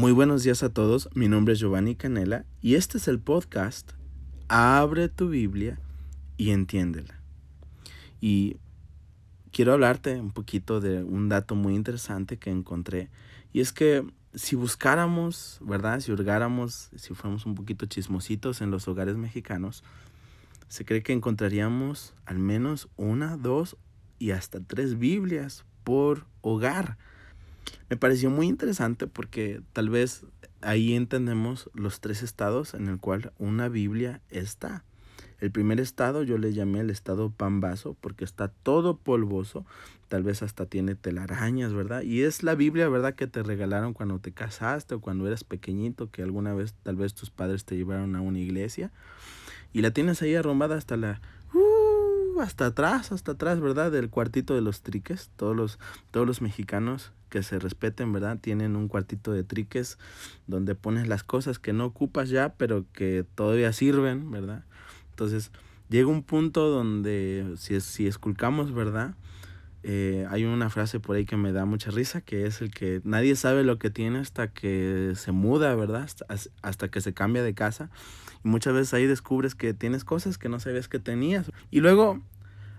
Muy 0.00 0.12
buenos 0.12 0.42
días 0.44 0.62
a 0.62 0.70
todos, 0.70 1.10
mi 1.12 1.28
nombre 1.28 1.52
es 1.52 1.60
Giovanni 1.60 1.94
Canela 1.94 2.46
y 2.62 2.76
este 2.76 2.96
es 2.96 3.06
el 3.06 3.20
podcast 3.20 3.92
Abre 4.48 5.10
tu 5.10 5.28
Biblia 5.28 5.78
y 6.38 6.52
entiéndela. 6.52 7.20
Y 8.18 8.56
quiero 9.52 9.74
hablarte 9.74 10.18
un 10.18 10.30
poquito 10.30 10.80
de 10.80 11.04
un 11.04 11.28
dato 11.28 11.54
muy 11.54 11.74
interesante 11.74 12.38
que 12.38 12.48
encontré 12.48 13.10
y 13.52 13.60
es 13.60 13.74
que 13.74 14.10
si 14.32 14.56
buscáramos, 14.56 15.58
¿verdad? 15.60 16.00
Si 16.00 16.10
hurgáramos, 16.10 16.88
si 16.96 17.12
fuéramos 17.12 17.44
un 17.44 17.54
poquito 17.54 17.84
chismositos 17.84 18.62
en 18.62 18.70
los 18.70 18.88
hogares 18.88 19.18
mexicanos, 19.18 19.84
se 20.68 20.86
cree 20.86 21.02
que 21.02 21.12
encontraríamos 21.12 22.14
al 22.24 22.38
menos 22.38 22.88
una, 22.96 23.36
dos 23.36 23.76
y 24.18 24.30
hasta 24.30 24.60
tres 24.60 24.98
Biblias 24.98 25.66
por 25.84 26.24
hogar. 26.40 26.96
Me 27.88 27.96
pareció 27.96 28.30
muy 28.30 28.46
interesante 28.46 29.06
porque 29.06 29.62
tal 29.72 29.90
vez 29.90 30.24
ahí 30.60 30.94
entendemos 30.94 31.70
los 31.74 32.00
tres 32.00 32.22
estados 32.22 32.74
en 32.74 32.88
el 32.88 32.98
cual 32.98 33.32
una 33.38 33.68
Biblia 33.68 34.20
está. 34.30 34.84
El 35.40 35.50
primer 35.50 35.80
estado 35.80 36.22
yo 36.22 36.36
le 36.36 36.52
llamé 36.52 36.80
el 36.80 36.90
estado 36.90 37.30
pambazo 37.30 37.96
porque 38.00 38.24
está 38.24 38.48
todo 38.48 38.98
polvoso, 38.98 39.64
tal 40.08 40.22
vez 40.22 40.42
hasta 40.42 40.66
tiene 40.66 40.94
telarañas, 40.94 41.72
¿verdad? 41.72 42.02
Y 42.02 42.22
es 42.22 42.42
la 42.42 42.54
Biblia, 42.54 42.88
¿verdad? 42.90 43.14
Que 43.14 43.26
te 43.26 43.42
regalaron 43.42 43.94
cuando 43.94 44.18
te 44.18 44.32
casaste 44.32 44.94
o 44.96 45.00
cuando 45.00 45.26
eras 45.26 45.44
pequeñito, 45.44 46.10
que 46.10 46.22
alguna 46.22 46.52
vez 46.52 46.74
tal 46.82 46.96
vez 46.96 47.14
tus 47.14 47.30
padres 47.30 47.64
te 47.64 47.76
llevaron 47.76 48.16
a 48.16 48.20
una 48.20 48.38
iglesia 48.38 48.92
y 49.72 49.80
la 49.80 49.92
tienes 49.92 50.20
ahí 50.20 50.34
arrumbada 50.34 50.76
hasta 50.76 50.98
la 50.98 51.22
hasta 52.40 52.66
atrás, 52.66 53.12
hasta 53.12 53.32
atrás, 53.32 53.60
¿verdad? 53.60 53.90
Del 53.90 54.10
cuartito 54.10 54.54
de 54.54 54.60
los 54.60 54.82
triques. 54.82 55.30
Todos 55.36 55.56
los, 55.56 55.78
todos 56.10 56.26
los 56.26 56.42
mexicanos 56.42 57.12
que 57.28 57.42
se 57.42 57.58
respeten, 57.58 58.12
¿verdad? 58.12 58.38
Tienen 58.40 58.76
un 58.76 58.88
cuartito 58.88 59.32
de 59.32 59.44
triques 59.44 59.98
donde 60.46 60.74
pones 60.74 61.08
las 61.08 61.22
cosas 61.22 61.58
que 61.58 61.72
no 61.72 61.86
ocupas 61.86 62.28
ya, 62.28 62.54
pero 62.54 62.84
que 62.92 63.24
todavía 63.34 63.72
sirven, 63.72 64.30
¿verdad? 64.30 64.64
Entonces, 65.10 65.52
llega 65.88 66.08
un 66.08 66.22
punto 66.22 66.68
donde 66.68 67.54
si, 67.56 67.80
si 67.80 68.06
esculcamos, 68.06 68.72
¿verdad? 68.74 69.14
Eh, 69.82 70.26
hay 70.28 70.44
una 70.44 70.68
frase 70.68 71.00
por 71.00 71.16
ahí 71.16 71.24
que 71.24 71.36
me 71.36 71.52
da 71.52 71.64
mucha 71.64 71.90
risa, 71.90 72.20
que 72.20 72.46
es 72.46 72.60
el 72.60 72.70
que 72.70 73.00
nadie 73.04 73.34
sabe 73.34 73.64
lo 73.64 73.78
que 73.78 73.90
tiene 73.90 74.18
hasta 74.18 74.48
que 74.48 75.12
se 75.16 75.32
muda, 75.32 75.74
¿verdad? 75.74 76.02
Hasta, 76.02 76.26
hasta 76.62 76.88
que 76.88 77.00
se 77.00 77.14
cambia 77.14 77.42
de 77.42 77.54
casa. 77.54 77.90
Muchas 78.42 78.72
veces 78.72 78.94
ahí 78.94 79.06
descubres 79.06 79.54
que 79.54 79.74
tienes 79.74 80.04
cosas 80.04 80.38
que 80.38 80.48
no 80.48 80.60
sabías 80.60 80.88
que 80.88 80.98
tenías. 80.98 81.50
Y 81.70 81.80
luego 81.80 82.20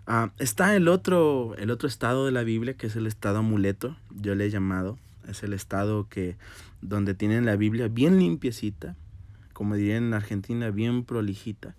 ah, 0.08 0.32
está 0.40 0.76
el 0.76 0.88
otro, 0.88 1.56
el 1.58 1.70
otro 1.70 1.88
estado 1.88 2.26
de 2.26 2.32
la 2.32 2.44
Biblia, 2.44 2.74
que 2.74 2.88
es 2.88 2.96
el 2.96 3.08
estado 3.08 3.40
amuleto, 3.40 3.96
yo 4.10 4.36
le 4.36 4.46
he 4.46 4.50
llamado. 4.50 4.98
Es 5.28 5.44
el 5.44 5.54
estado 5.54 6.08
que, 6.10 6.36
donde 6.82 7.14
tienen 7.14 7.46
la 7.46 7.56
Biblia 7.56 7.88
bien 7.88 8.18
limpiecita, 8.18 8.96
como 9.54 9.76
dirían 9.76 10.06
en 10.06 10.14
Argentina, 10.14 10.72
bien 10.72 11.04
prolijita. 11.04 11.76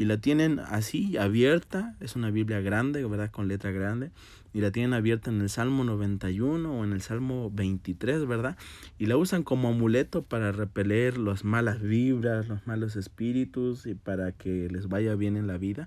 Y 0.00 0.06
la 0.06 0.16
tienen 0.16 0.60
así, 0.60 1.18
abierta, 1.18 1.94
es 2.00 2.16
una 2.16 2.30
Biblia 2.30 2.62
grande, 2.62 3.04
¿verdad? 3.04 3.30
Con 3.30 3.48
letra 3.48 3.70
grande. 3.70 4.10
Y 4.54 4.62
la 4.62 4.70
tienen 4.70 4.94
abierta 4.94 5.28
en 5.28 5.42
el 5.42 5.50
Salmo 5.50 5.84
91 5.84 6.72
o 6.72 6.84
en 6.84 6.94
el 6.94 7.02
Salmo 7.02 7.50
23, 7.50 8.26
¿verdad? 8.26 8.56
Y 8.98 9.04
la 9.04 9.18
usan 9.18 9.42
como 9.42 9.68
amuleto 9.68 10.22
para 10.22 10.52
repeler 10.52 11.18
las 11.18 11.44
malas 11.44 11.82
vibras, 11.82 12.48
los 12.48 12.66
malos 12.66 12.96
espíritus 12.96 13.84
y 13.84 13.94
para 13.94 14.32
que 14.32 14.70
les 14.70 14.88
vaya 14.88 15.16
bien 15.16 15.36
en 15.36 15.46
la 15.46 15.58
vida. 15.58 15.86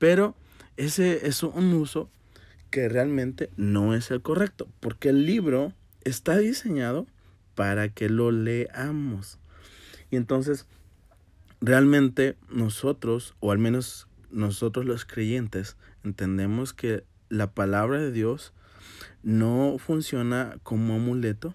Pero 0.00 0.34
ese 0.76 1.28
es 1.28 1.44
un 1.44 1.72
uso 1.74 2.10
que 2.70 2.88
realmente 2.88 3.48
no 3.56 3.94
es 3.94 4.10
el 4.10 4.22
correcto, 4.22 4.66
porque 4.80 5.10
el 5.10 5.24
libro 5.24 5.72
está 6.02 6.36
diseñado 6.36 7.06
para 7.54 7.90
que 7.90 8.08
lo 8.08 8.32
leamos. 8.32 9.38
Y 10.10 10.16
entonces, 10.16 10.66
realmente 11.60 12.36
nosotros, 12.48 13.34
o 13.40 13.52
al 13.52 13.58
menos 13.58 14.08
nosotros 14.30 14.86
los 14.86 15.04
creyentes, 15.04 15.76
entendemos 16.04 16.72
que 16.72 17.04
la 17.28 17.52
palabra 17.52 17.98
de 17.98 18.12
Dios 18.12 18.52
no 19.22 19.76
funciona 19.78 20.56
como 20.62 20.94
amuleto, 20.94 21.54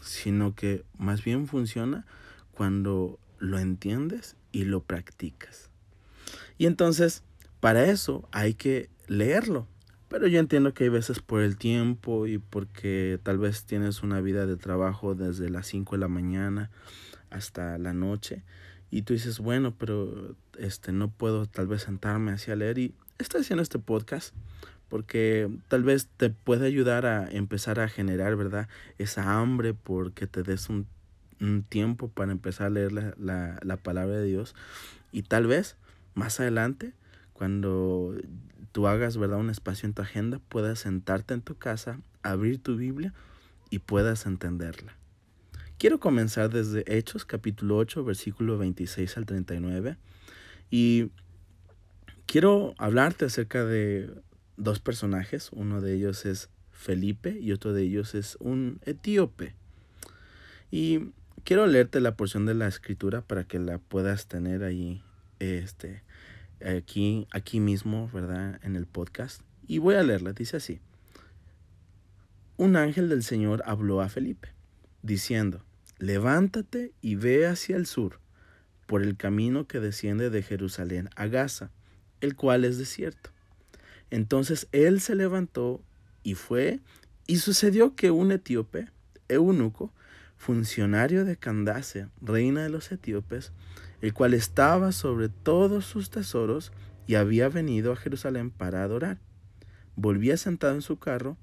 sino 0.00 0.54
que 0.54 0.84
más 0.96 1.24
bien 1.24 1.46
funciona 1.46 2.06
cuando 2.52 3.18
lo 3.38 3.58
entiendes 3.58 4.36
y 4.52 4.64
lo 4.64 4.82
practicas. 4.82 5.70
Y 6.58 6.66
entonces, 6.66 7.22
para 7.60 7.84
eso 7.86 8.28
hay 8.32 8.54
que 8.54 8.90
leerlo. 9.08 9.66
Pero 10.08 10.26
yo 10.26 10.40
entiendo 10.40 10.74
que 10.74 10.84
hay 10.84 10.90
veces 10.90 11.20
por 11.20 11.40
el 11.40 11.56
tiempo 11.56 12.26
y 12.26 12.38
porque 12.38 13.20
tal 13.22 13.38
vez 13.38 13.64
tienes 13.64 14.02
una 14.02 14.20
vida 14.20 14.44
de 14.44 14.56
trabajo 14.56 15.14
desde 15.14 15.48
las 15.50 15.68
5 15.68 15.94
de 15.94 16.00
la 16.00 16.08
mañana 16.08 16.70
hasta 17.30 17.78
la 17.78 17.92
noche 17.92 18.42
y 18.90 19.02
tú 19.02 19.12
dices, 19.12 19.38
bueno, 19.38 19.74
pero 19.76 20.34
este 20.58 20.92
no 20.92 21.10
puedo 21.10 21.46
tal 21.46 21.66
vez 21.66 21.82
sentarme 21.82 22.32
así 22.32 22.50
a 22.50 22.56
leer 22.56 22.78
y 22.78 22.94
estoy 23.18 23.42
haciendo 23.42 23.62
este 23.62 23.78
podcast 23.78 24.34
porque 24.88 25.48
tal 25.68 25.84
vez 25.84 26.08
te 26.16 26.30
puede 26.30 26.66
ayudar 26.66 27.06
a 27.06 27.30
empezar 27.30 27.78
a 27.78 27.88
generar, 27.88 28.34
¿verdad? 28.34 28.68
Esa 28.98 29.38
hambre 29.38 29.72
porque 29.72 30.26
te 30.26 30.42
des 30.42 30.68
un, 30.68 30.86
tiempo 31.70 32.08
para 32.08 32.32
empezar 32.32 32.66
a 32.66 32.70
leer 32.70 32.92
la, 32.92 33.14
la, 33.16 33.58
la 33.62 33.78
palabra 33.78 34.16
de 34.16 34.26
Dios 34.26 34.54
y 35.10 35.22
tal 35.22 35.46
vez 35.46 35.76
más 36.14 36.38
adelante 36.38 36.92
cuando 37.32 38.14
tú 38.72 38.86
hagas, 38.86 39.16
¿verdad? 39.16 39.38
Un 39.38 39.48
espacio 39.48 39.86
en 39.86 39.94
tu 39.94 40.02
agenda, 40.02 40.38
puedas 40.50 40.80
sentarte 40.80 41.32
en 41.32 41.40
tu 41.40 41.56
casa, 41.56 41.98
abrir 42.22 42.62
tu 42.62 42.76
Biblia 42.76 43.14
y 43.70 43.78
puedas 43.78 44.26
entenderla. 44.26 44.99
Quiero 45.80 45.98
comenzar 45.98 46.50
desde 46.50 46.84
Hechos 46.94 47.24
capítulo 47.24 47.78
8, 47.78 48.04
versículo 48.04 48.58
26 48.58 49.16
al 49.16 49.24
39. 49.24 49.96
Y 50.70 51.10
quiero 52.26 52.74
hablarte 52.76 53.24
acerca 53.24 53.64
de 53.64 54.12
dos 54.58 54.78
personajes. 54.78 55.48
Uno 55.52 55.80
de 55.80 55.94
ellos 55.94 56.26
es 56.26 56.50
Felipe 56.70 57.38
y 57.40 57.52
otro 57.52 57.72
de 57.72 57.84
ellos 57.84 58.14
es 58.14 58.36
un 58.40 58.78
etíope. 58.84 59.54
Y 60.70 61.12
quiero 61.44 61.66
leerte 61.66 62.00
la 62.00 62.14
porción 62.14 62.44
de 62.44 62.52
la 62.52 62.68
escritura 62.68 63.22
para 63.22 63.44
que 63.44 63.58
la 63.58 63.78
puedas 63.78 64.26
tener 64.26 64.64
ahí 64.64 65.02
este, 65.38 66.02
aquí, 66.62 67.26
aquí 67.30 67.58
mismo, 67.58 68.10
¿verdad? 68.12 68.60
En 68.62 68.76
el 68.76 68.84
podcast. 68.84 69.40
Y 69.66 69.78
voy 69.78 69.94
a 69.94 70.02
leerla. 70.02 70.34
Dice 70.34 70.58
así. 70.58 70.78
Un 72.58 72.76
ángel 72.76 73.08
del 73.08 73.22
Señor 73.22 73.62
habló 73.64 74.02
a 74.02 74.10
Felipe, 74.10 74.50
diciendo, 75.00 75.64
levántate 76.00 76.92
y 77.02 77.14
ve 77.14 77.46
hacia 77.46 77.76
el 77.76 77.86
sur, 77.86 78.18
por 78.86 79.02
el 79.02 79.16
camino 79.16 79.68
que 79.68 79.80
desciende 79.80 80.30
de 80.30 80.42
Jerusalén 80.42 81.10
a 81.14 81.26
Gaza, 81.26 81.70
el 82.20 82.34
cual 82.34 82.64
es 82.64 82.78
desierto. 82.78 83.30
Entonces 84.10 84.66
él 84.72 85.00
se 85.00 85.14
levantó 85.14 85.82
y 86.22 86.34
fue, 86.34 86.80
y 87.26 87.36
sucedió 87.36 87.94
que 87.94 88.10
un 88.10 88.32
etíope, 88.32 88.88
eunuco, 89.28 89.92
funcionario 90.36 91.26
de 91.26 91.36
Candace, 91.36 92.08
reina 92.22 92.62
de 92.62 92.70
los 92.70 92.90
etíopes, 92.90 93.52
el 94.00 94.14
cual 94.14 94.32
estaba 94.32 94.92
sobre 94.92 95.28
todos 95.28 95.84
sus 95.84 96.10
tesoros 96.10 96.72
y 97.06 97.16
había 97.16 97.50
venido 97.50 97.92
a 97.92 97.96
Jerusalén 97.96 98.50
para 98.50 98.82
adorar, 98.82 99.18
volvía 99.96 100.38
sentado 100.38 100.74
en 100.74 100.82
su 100.82 100.98
carro 100.98 101.36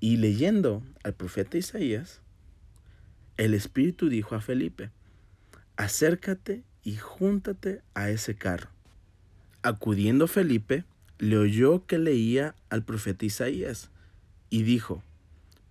y 0.00 0.16
leyendo 0.16 0.82
al 1.04 1.12
profeta 1.12 1.58
Isaías, 1.58 2.22
el 3.40 3.54
Espíritu 3.54 4.10
dijo 4.10 4.34
a 4.34 4.42
Felipe, 4.42 4.90
acércate 5.76 6.62
y 6.82 6.96
júntate 6.96 7.80
a 7.94 8.10
ese 8.10 8.34
carro. 8.34 8.68
Acudiendo 9.62 10.28
Felipe, 10.28 10.84
le 11.18 11.38
oyó 11.38 11.86
que 11.86 11.96
leía 11.96 12.54
al 12.68 12.84
profeta 12.84 13.24
Isaías 13.24 13.90
y 14.50 14.62
dijo, 14.62 15.02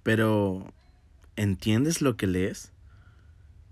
pero 0.02 0.74
¿entiendes 1.36 2.02
lo 2.02 2.18
que 2.18 2.26
lees? 2.26 2.72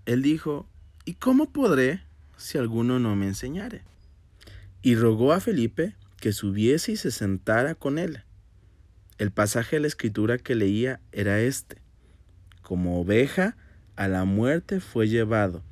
Él 0.06 0.22
dijo, 0.22 0.68
¿y 1.04 1.14
cómo 1.14 1.50
podré 1.50 2.04
si 2.36 2.56
alguno 2.56 3.00
no 3.00 3.16
me 3.16 3.26
enseñare? 3.26 3.82
Y 4.80 4.94
rogó 4.94 5.32
a 5.32 5.40
Felipe 5.40 5.96
que 6.20 6.32
subiese 6.32 6.92
y 6.92 6.96
se 6.96 7.10
sentara 7.10 7.74
con 7.74 7.98
él. 7.98 8.22
El 9.18 9.32
pasaje 9.32 9.74
de 9.74 9.80
la 9.80 9.88
escritura 9.88 10.38
que 10.38 10.54
leía 10.54 11.00
era 11.10 11.40
este, 11.40 11.82
como 12.62 13.00
oveja 13.00 13.56
a 13.98 14.06
la 14.06 14.24
muerte 14.24 14.78
fue 14.78 15.08
llevado, 15.08 15.64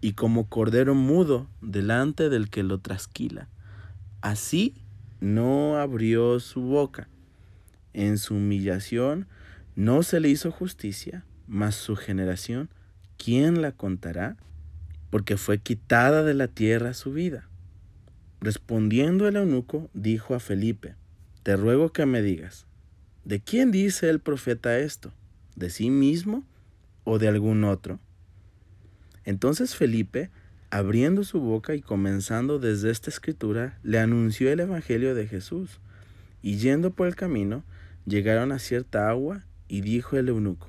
y 0.00 0.14
como 0.14 0.48
cordero 0.48 0.96
mudo 0.96 1.48
delante 1.60 2.28
del 2.28 2.50
que 2.50 2.64
lo 2.64 2.78
trasquila. 2.78 3.48
Así 4.22 4.74
no 5.20 5.78
abrió 5.78 6.40
su 6.40 6.62
boca. 6.62 7.08
En 7.92 8.18
su 8.18 8.34
humillación 8.34 9.28
no 9.76 10.02
se 10.02 10.18
le 10.18 10.28
hizo 10.28 10.50
justicia, 10.50 11.24
mas 11.46 11.76
su 11.76 11.94
generación, 11.94 12.70
¿quién 13.16 13.62
la 13.62 13.70
contará? 13.70 14.36
Porque 15.08 15.36
fue 15.36 15.58
quitada 15.58 16.24
de 16.24 16.34
la 16.34 16.48
tierra 16.48 16.92
su 16.92 17.12
vida. 17.12 17.48
Respondiendo 18.40 19.28
el 19.28 19.36
eunuco, 19.36 19.90
dijo 19.94 20.34
a 20.34 20.40
Felipe, 20.40 20.96
Te 21.44 21.54
ruego 21.54 21.92
que 21.92 22.04
me 22.04 22.20
digas, 22.20 22.66
¿de 23.24 23.38
quién 23.38 23.70
dice 23.70 24.10
el 24.10 24.18
profeta 24.18 24.76
esto? 24.80 25.12
¿De 25.54 25.70
sí 25.70 25.88
mismo 25.88 26.44
o 27.04 27.18
de 27.18 27.28
algún 27.28 27.64
otro. 27.64 27.98
Entonces 29.24 29.76
Felipe, 29.76 30.30
abriendo 30.70 31.24
su 31.24 31.40
boca 31.40 31.74
y 31.74 31.82
comenzando 31.82 32.58
desde 32.58 32.90
esta 32.90 33.10
escritura, 33.10 33.78
le 33.82 33.98
anunció 33.98 34.50
el 34.50 34.60
Evangelio 34.60 35.14
de 35.14 35.26
Jesús. 35.26 35.80
Y 36.42 36.56
yendo 36.56 36.92
por 36.92 37.06
el 37.06 37.16
camino, 37.16 37.64
llegaron 38.06 38.52
a 38.52 38.58
cierta 38.58 39.08
agua 39.10 39.44
y 39.68 39.82
dijo 39.82 40.16
el 40.16 40.28
eunuco, 40.28 40.68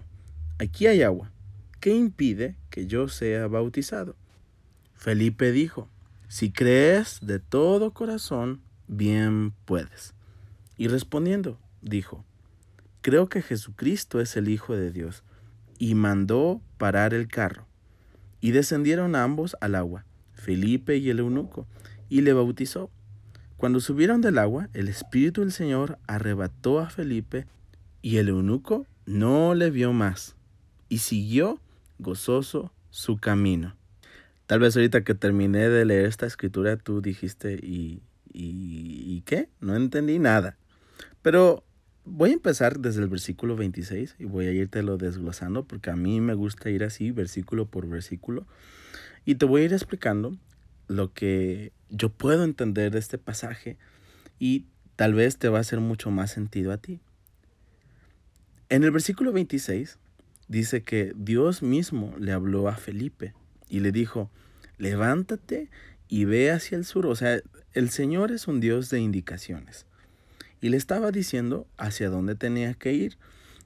aquí 0.59 0.87
hay 0.87 1.01
agua, 1.01 1.31
¿qué 1.79 1.95
impide 1.95 2.55
que 2.69 2.87
yo 2.87 3.07
sea 3.07 3.47
bautizado? 3.47 4.15
Felipe 4.95 5.51
dijo, 5.51 5.89
si 6.27 6.51
crees 6.51 7.19
de 7.21 7.39
todo 7.39 7.91
corazón, 7.91 8.61
bien 8.87 9.53
puedes. 9.65 10.13
Y 10.77 10.87
respondiendo, 10.87 11.59
dijo, 11.81 12.23
creo 13.01 13.27
que 13.27 13.41
Jesucristo 13.41 14.21
es 14.21 14.37
el 14.37 14.49
Hijo 14.49 14.75
de 14.75 14.91
Dios. 14.91 15.23
Y 15.81 15.95
mandó 15.95 16.61
parar 16.77 17.15
el 17.15 17.27
carro. 17.27 17.65
Y 18.39 18.51
descendieron 18.51 19.15
ambos 19.15 19.57
al 19.61 19.73
agua, 19.73 20.05
Felipe 20.31 20.97
y 20.97 21.09
el 21.09 21.17
eunuco, 21.17 21.65
y 22.07 22.21
le 22.21 22.33
bautizó. 22.33 22.91
Cuando 23.57 23.79
subieron 23.79 24.21
del 24.21 24.37
agua, 24.37 24.69
el 24.73 24.87
Espíritu 24.87 25.41
del 25.41 25.51
Señor 25.51 25.97
arrebató 26.05 26.79
a 26.79 26.91
Felipe, 26.91 27.47
y 28.03 28.17
el 28.17 28.29
eunuco 28.29 28.85
no 29.07 29.55
le 29.55 29.71
vio 29.71 29.91
más, 29.91 30.35
y 30.87 30.99
siguió 30.99 31.59
gozoso 31.97 32.71
su 32.91 33.17
camino. 33.17 33.75
Tal 34.45 34.59
vez 34.59 34.75
ahorita 34.75 35.03
que 35.03 35.15
terminé 35.15 35.67
de 35.67 35.85
leer 35.85 36.05
esta 36.05 36.27
escritura, 36.27 36.77
tú 36.77 37.01
dijiste, 37.01 37.55
¿y, 37.55 38.03
y, 38.31 39.15
y 39.15 39.23
qué? 39.25 39.49
No 39.59 39.75
entendí 39.75 40.19
nada. 40.19 40.57
Pero 41.23 41.63
voy 42.05 42.31
a 42.31 42.33
empezar 42.33 42.79
desde 42.79 43.01
el 43.01 43.09
versículo 43.09 43.55
26 43.55 44.15
y 44.19 44.25
voy 44.25 44.47
a 44.47 44.51
irte 44.51 44.83
lo 44.83 44.97
desglosando 44.97 45.65
porque 45.65 45.89
a 45.89 45.95
mí 45.95 46.21
me 46.21 46.33
gusta 46.33 46.69
ir 46.69 46.83
así, 46.83 47.11
versículo 47.11 47.65
por 47.65 47.87
versículo. 47.87 48.45
Y 49.25 49.35
te 49.35 49.45
voy 49.45 49.61
a 49.61 49.65
ir 49.65 49.73
explicando 49.73 50.37
lo 50.87 51.13
que 51.13 51.71
yo 51.89 52.09
puedo 52.09 52.43
entender 52.43 52.91
de 52.91 52.99
este 52.99 53.17
pasaje 53.17 53.77
y 54.39 54.65
tal 54.95 55.13
vez 55.13 55.37
te 55.37 55.49
va 55.49 55.59
a 55.59 55.61
hacer 55.61 55.79
mucho 55.79 56.11
más 56.11 56.31
sentido 56.31 56.71
a 56.71 56.77
ti. 56.77 56.99
En 58.69 58.83
el 58.83 58.91
versículo 58.91 59.31
26 59.31 59.99
dice 60.47 60.83
que 60.83 61.13
Dios 61.15 61.61
mismo 61.61 62.15
le 62.17 62.31
habló 62.31 62.67
a 62.67 62.75
Felipe 62.75 63.33
y 63.69 63.81
le 63.81 63.91
dijo, 63.91 64.31
levántate 64.77 65.69
y 66.07 66.25
ve 66.25 66.51
hacia 66.51 66.77
el 66.77 66.85
sur. 66.85 67.05
O 67.05 67.15
sea, 67.15 67.41
el 67.73 67.89
Señor 67.89 68.31
es 68.31 68.47
un 68.47 68.59
Dios 68.59 68.89
de 68.89 68.99
indicaciones 68.99 69.85
y 70.61 70.69
le 70.69 70.77
estaba 70.77 71.11
diciendo 71.11 71.67
hacia 71.77 72.09
dónde 72.09 72.35
tenía 72.35 72.73
que 72.75 72.93
ir. 72.93 73.17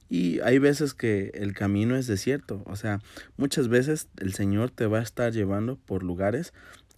Y 0.08 0.40
hay 0.40 0.58
veces 0.58 0.94
que 0.94 1.30
el 1.34 1.52
camino 1.52 1.96
es 1.96 2.06
desierto, 2.06 2.62
o 2.66 2.76
sea, 2.76 3.00
muchas 3.36 3.68
veces 3.68 4.08
el 4.18 4.34
Señor 4.34 4.70
te 4.70 4.86
va 4.86 5.00
a 5.00 5.02
estar 5.02 5.32
llevando 5.32 5.76
por 5.76 6.04
lugares 6.04 6.52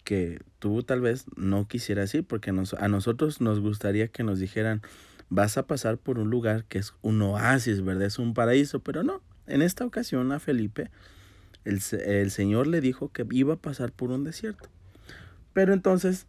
que 0.04 0.40
tú 0.58 0.82
tal 0.82 1.00
vez 1.00 1.24
no 1.36 1.66
quisieras 1.68 2.14
ir, 2.14 2.24
porque 2.24 2.50
a 2.50 2.88
nosotros 2.88 3.40
nos 3.40 3.60
gustaría 3.60 4.08
que 4.08 4.24
nos 4.24 4.38
dijeran, 4.38 4.82
vas 5.30 5.58
a 5.58 5.66
pasar 5.66 5.98
por 5.98 6.18
un 6.18 6.30
lugar 6.30 6.64
que 6.64 6.78
es 6.78 6.94
un 7.02 7.20
oasis, 7.22 7.82
¿verdad? 7.82 8.06
Es 8.06 8.18
un 8.18 8.34
paraíso, 8.34 8.80
pero 8.80 9.02
no. 9.02 9.22
En 9.46 9.62
esta 9.62 9.84
ocasión 9.84 10.32
a 10.32 10.38
Felipe, 10.38 10.90
el, 11.64 11.80
el 12.04 12.30
Señor 12.30 12.66
le 12.66 12.80
dijo 12.80 13.10
que 13.10 13.26
iba 13.30 13.54
a 13.54 13.58
pasar 13.58 13.92
por 13.92 14.10
un 14.10 14.24
desierto. 14.24 14.68
Pero 15.52 15.72
entonces, 15.72 16.26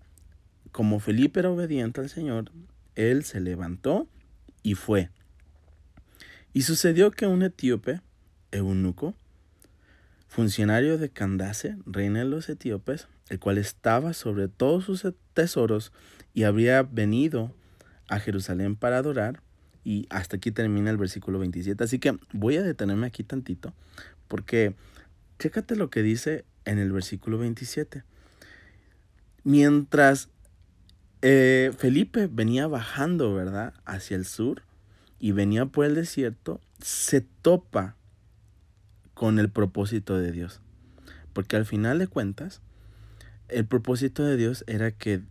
como 0.71 1.00
Felipe 1.00 1.39
era 1.39 1.50
obediente 1.50 2.01
al 2.01 2.10
Señor, 2.10 2.51
él 2.95 3.24
se 3.24 3.39
levantó 3.39 4.07
y 4.63 4.75
fue. 4.75 5.09
Y 6.53 6.63
sucedió 6.63 7.12
que 7.12 7.27
un 7.27 7.44
etíope, 7.44 8.01
eunuco, 8.51 9.15
funcionario 10.27 10.97
de 10.97 11.09
Candace, 11.09 11.77
reina 11.86 12.19
de 12.19 12.25
los 12.25 12.50
etíopes, 12.50 13.07
el 13.30 13.39
cual 13.39 13.57
estaba 13.57 14.13
sobre 14.13 14.47
todos 14.47 14.86
sus 14.86 15.06
tesoros 15.33 15.91
y 16.33 16.44
habría 16.44 16.83
venido 16.83 17.53
a 18.07 18.19
Jerusalén 18.19 18.75
para 18.75 18.97
adorar, 18.97 19.42
y 19.83 20.07
hasta 20.09 20.38
aquí 20.38 20.51
termina 20.51 20.89
el 20.92 20.97
versículo 20.97 21.39
27. 21.39 21.83
Así 21.83 22.00
que 22.00 22.18
voy 22.33 22.57
a 22.57 22.63
detenerme 22.63 23.07
aquí 23.07 23.24
tantito, 23.24 23.74
porque 24.27 24.75
chécate 25.39 25.75
lo 25.75 25.89
que 25.89 26.03
dice 26.03 26.45
en 26.65 26.80
el 26.80 26.92
versículo 26.92 27.38
27. 27.38 28.03
Mientras 29.44 30.30
eh, 31.21 31.71
Felipe 31.77 32.27
venía 32.31 32.68
bajando, 32.68 33.33
¿verdad? 33.33 33.74
Hacia 33.86 34.16
el 34.16 34.25
sur 34.25 34.63
y 35.19 35.31
venía 35.33 35.66
por 35.66 35.86
el 35.86 35.95
desierto, 35.95 36.62
se 36.80 37.21
topa 37.21 37.95
con 39.13 39.38
el 39.39 39.50
propósito 39.50 40.18
de 40.18 40.31
Dios. 40.31 40.62
Porque 41.33 41.57
al 41.57 41.66
final 41.66 42.00
de 42.00 42.07
cuentas, 42.07 42.62
el 43.50 43.66
propósito 43.66 44.24
de 44.24 44.38
Dios 44.38 44.63
era 44.68 44.92
que 44.92 45.21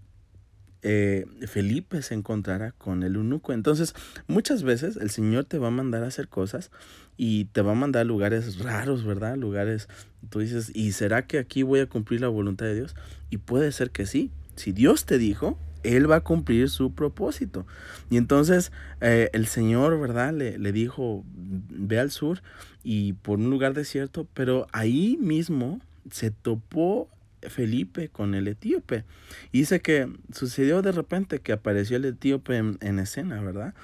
eh, 0.82 1.26
Felipe 1.46 2.02
se 2.02 2.14
encontrara 2.14 2.72
con 2.72 3.02
el 3.02 3.16
eunuco. 3.16 3.52
Entonces, 3.52 3.94
muchas 4.26 4.62
veces 4.62 4.96
el 4.96 5.10
Señor 5.10 5.44
te 5.44 5.58
va 5.58 5.68
a 5.68 5.72
mandar 5.72 6.04
a 6.04 6.08
hacer 6.08 6.28
cosas 6.28 6.70
y 7.16 7.46
te 7.46 7.62
va 7.62 7.72
a 7.72 7.74
mandar 7.74 8.06
lugares 8.06 8.58
raros, 8.58 9.04
¿verdad? 9.04 9.36
Lugares, 9.36 9.88
tú 10.28 10.40
dices, 10.40 10.70
¿y 10.74 10.92
será 10.92 11.26
que 11.26 11.38
aquí 11.38 11.62
voy 11.62 11.80
a 11.80 11.88
cumplir 11.88 12.20
la 12.20 12.28
voluntad 12.28 12.66
de 12.66 12.74
Dios? 12.74 12.94
Y 13.30 13.38
puede 13.38 13.72
ser 13.72 13.90
que 13.90 14.06
sí. 14.06 14.30
Si 14.54 14.72
Dios 14.72 15.04
te 15.04 15.18
dijo, 15.18 15.58
él 15.96 16.10
va 16.10 16.16
a 16.16 16.20
cumplir 16.20 16.68
su 16.68 16.92
propósito. 16.92 17.66
Y 18.10 18.16
entonces 18.16 18.72
eh, 19.00 19.30
el 19.32 19.46
Señor, 19.46 19.98
¿verdad? 20.00 20.32
Le, 20.32 20.58
le, 20.58 20.72
dijo, 20.72 21.24
ve 21.34 21.98
al 21.98 22.10
sur 22.10 22.42
y 22.82 23.14
por 23.14 23.38
un 23.38 23.50
lugar 23.50 23.74
desierto, 23.74 24.26
pero 24.34 24.66
ahí 24.72 25.18
mismo 25.20 25.80
se 26.10 26.30
topó 26.30 27.08
Felipe 27.42 28.08
con 28.08 28.34
el 28.34 28.48
etíope. 28.48 29.04
Y 29.52 29.60
dice 29.60 29.80
que 29.80 30.12
sucedió 30.32 30.82
de 30.82 30.92
repente 30.92 31.40
que 31.40 31.52
apareció 31.52 31.96
el 31.96 32.04
etíope 32.04 32.56
en, 32.56 32.98
escena, 32.98 33.40
¿verdad? 33.40 33.74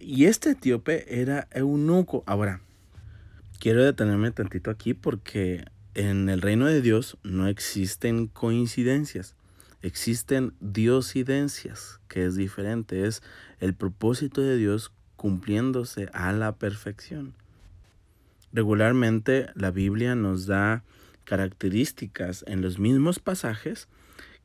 y 0.00 0.26
este 0.26 0.50
etíope 0.50 1.20
era 1.20 1.48
eunuco. 1.52 2.22
Ahora, 2.26 2.60
quiero 3.58 3.84
detenerme 3.84 4.30
tantito 4.30 4.70
aquí 4.70 4.94
porque 4.94 5.64
en 5.94 6.28
el 6.28 6.42
reino 6.42 6.66
de 6.66 6.80
Dios 6.80 7.18
no 7.24 7.48
existen 7.48 8.28
coincidencias 8.28 9.34
existen 9.82 10.54
diosidencias, 10.60 12.00
que 12.08 12.24
es 12.24 12.34
diferente, 12.34 13.06
es 13.06 13.22
el 13.60 13.74
propósito 13.74 14.40
de 14.40 14.56
Dios 14.56 14.92
cumpliéndose 15.16 16.08
a 16.12 16.32
la 16.32 16.56
perfección. 16.56 17.34
Regularmente 18.52 19.50
la 19.54 19.70
Biblia 19.70 20.14
nos 20.14 20.46
da 20.46 20.82
características 21.24 22.44
en 22.46 22.62
los 22.62 22.78
mismos 22.78 23.18
pasajes 23.18 23.88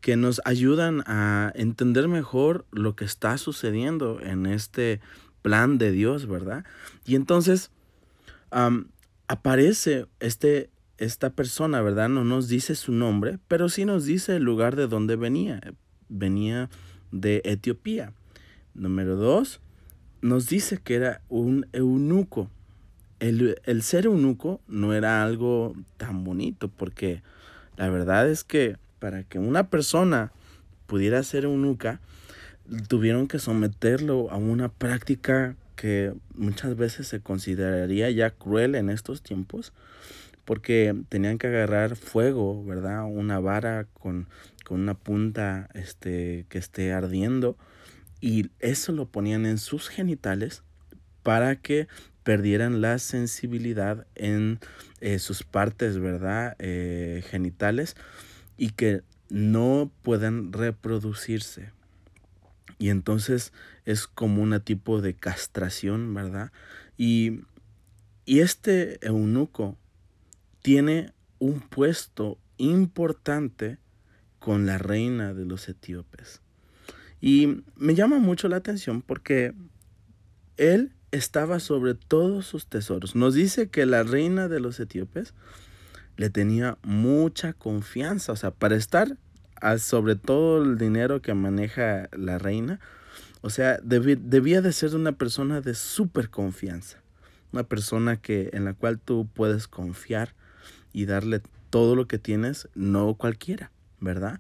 que 0.02 0.18
nos 0.18 0.42
ayudan 0.44 1.02
a 1.08 1.54
entender 1.56 2.10
mejor 2.10 2.66
lo 2.72 2.96
que 2.96 3.06
está 3.06 3.38
sucediendo 3.38 4.20
en 4.20 4.46
este 4.46 5.00
plan 5.42 5.78
de 5.78 5.92
Dios, 5.92 6.28
¿verdad? 6.28 6.66
Y 7.06 7.16
entonces 7.16 7.72
aparece 9.28 10.08
este 10.20 10.70
esta 11.04 11.30
persona, 11.30 11.82
¿verdad? 11.82 12.10
No 12.10 12.24
nos 12.24 12.48
dice 12.48 12.76
su 12.76 12.92
nombre, 12.92 13.40
pero 13.48 13.70
sí 13.70 13.86
nos 13.86 14.06
dice 14.06 14.38
el 14.38 14.44
lugar 14.44 14.76
de 14.76 14.88
donde 14.88 15.16
venía. 15.16 15.62
Venía 16.10 16.70
de 17.12 17.42
Etiopía. 17.46 18.14
Número 18.74 19.16
dos, 19.16 19.62
nos 20.22 20.48
dice 20.48 20.78
que 20.78 20.96
era 20.96 21.22
un 21.30 21.68
eunuco. 21.74 22.50
El, 23.20 23.62
el, 23.66 23.84
ser 23.84 24.06
eunuco 24.06 24.62
no 24.68 24.94
era 24.94 25.24
algo 25.24 25.76
tan 25.98 26.24
bonito 26.24 26.68
porque 26.68 27.22
la 27.78 27.90
verdad 27.90 28.28
es 28.30 28.44
que 28.44 28.78
para 29.00 29.24
que 29.24 29.40
una 29.40 29.70
persona 29.70 30.32
pudiera 30.88 31.24
ser 31.24 31.46
eunuca, 31.46 32.02
tuvieron 32.88 33.28
que 33.28 33.40
someterlo 33.40 34.30
a 34.32 34.38
una 34.38 34.70
práctica 34.70 35.56
que 35.76 36.14
muchas 36.36 36.76
veces 36.76 37.08
se 37.08 37.20
consideraría 37.20 38.10
ya 38.12 38.32
cruel 38.32 38.76
en 38.76 38.90
estos 38.90 39.22
tiempos, 39.22 39.74
porque 40.46 40.96
tenían 41.10 41.38
que 41.38 41.48
agarrar 41.48 41.96
fuego, 41.96 42.64
¿verdad? 42.64 43.06
Una 43.06 43.40
vara 43.40 43.88
con, 43.94 44.28
con 44.64 44.82
una 44.82 44.94
punta 44.94 45.70
este, 45.74 46.46
que 46.50 46.58
esté 46.58 46.94
ardiendo 46.94 47.58
y 48.20 48.52
eso 48.60 48.92
lo 48.92 49.08
ponían 49.08 49.46
en 49.46 49.58
sus 49.58 49.90
genitales 49.90 50.64
para 51.24 51.56
que 51.56 51.88
perdieran 52.24 52.82
la 52.82 53.00
sensibilidad 53.00 54.08
en 54.16 54.60
eh, 55.02 55.20
sus 55.20 55.44
partes, 55.44 56.00
¿verdad? 56.00 56.56
Eh, 56.60 57.24
genitales 57.30 57.96
y 58.58 58.70
que 58.70 59.02
no 59.30 59.92
puedan 60.04 60.54
reproducirse. 60.54 61.72
Y 62.80 62.90
entonces 62.90 63.54
es 63.86 64.08
como 64.08 64.42
un 64.42 64.60
tipo 64.62 65.02
de 65.02 65.14
castración, 65.16 66.14
¿verdad? 66.14 66.52
Y, 66.98 67.42
y 68.26 68.40
este 68.40 69.06
eunuco 69.06 69.78
tiene 70.64 71.14
un 71.38 71.60
puesto 71.60 72.40
importante 72.58 73.78
con 74.40 74.66
la 74.66 74.80
reina 74.80 75.34
de 75.34 75.46
los 75.46 75.70
etíopes. 75.70 76.42
Y 77.22 77.64
me 77.76 77.94
llama 77.96 78.18
mucho 78.18 78.48
la 78.48 78.56
atención 78.56 79.02
porque 79.02 79.54
él 80.58 80.94
estaba 81.12 81.60
sobre 81.60 81.94
todos 81.94 82.48
sus 82.48 82.68
tesoros. 82.68 83.16
Nos 83.16 83.36
dice 83.36 83.70
que 83.70 83.86
la 83.86 84.04
reina 84.04 84.48
de 84.48 84.60
los 84.60 84.80
etíopes 84.80 85.34
le 86.18 86.30
tenía 86.30 86.78
mucha 86.82 87.54
confianza, 87.54 88.32
o 88.32 88.36
sea, 88.36 88.52
para 88.52 88.76
estar 88.76 89.18
sobre 89.80 90.16
todo 90.16 90.64
el 90.64 90.78
dinero 90.78 91.22
que 91.22 91.34
maneja 91.34 92.10
la 92.12 92.38
reina, 92.38 92.80
o 93.42 93.50
sea, 93.50 93.80
debía 93.84 94.62
de 94.62 94.72
ser 94.72 94.96
una 94.96 95.14
persona 95.14 95.62
de 95.62 95.74
súper 95.74 96.30
confianza, 96.30 97.02
una 97.52 97.64
persona 97.64 98.18
que, 98.18 98.50
en 98.54 98.66
la 98.66 98.74
cual 98.74 99.00
tú 99.00 99.28
puedes 99.34 99.68
confiar 99.68 100.36
y 100.94 101.06
darle 101.06 101.42
todo 101.70 101.96
lo 101.96 102.08
que 102.08 102.20
tienes, 102.20 102.70
no 102.76 103.16
cualquiera, 103.16 103.72
¿verdad? 104.00 104.40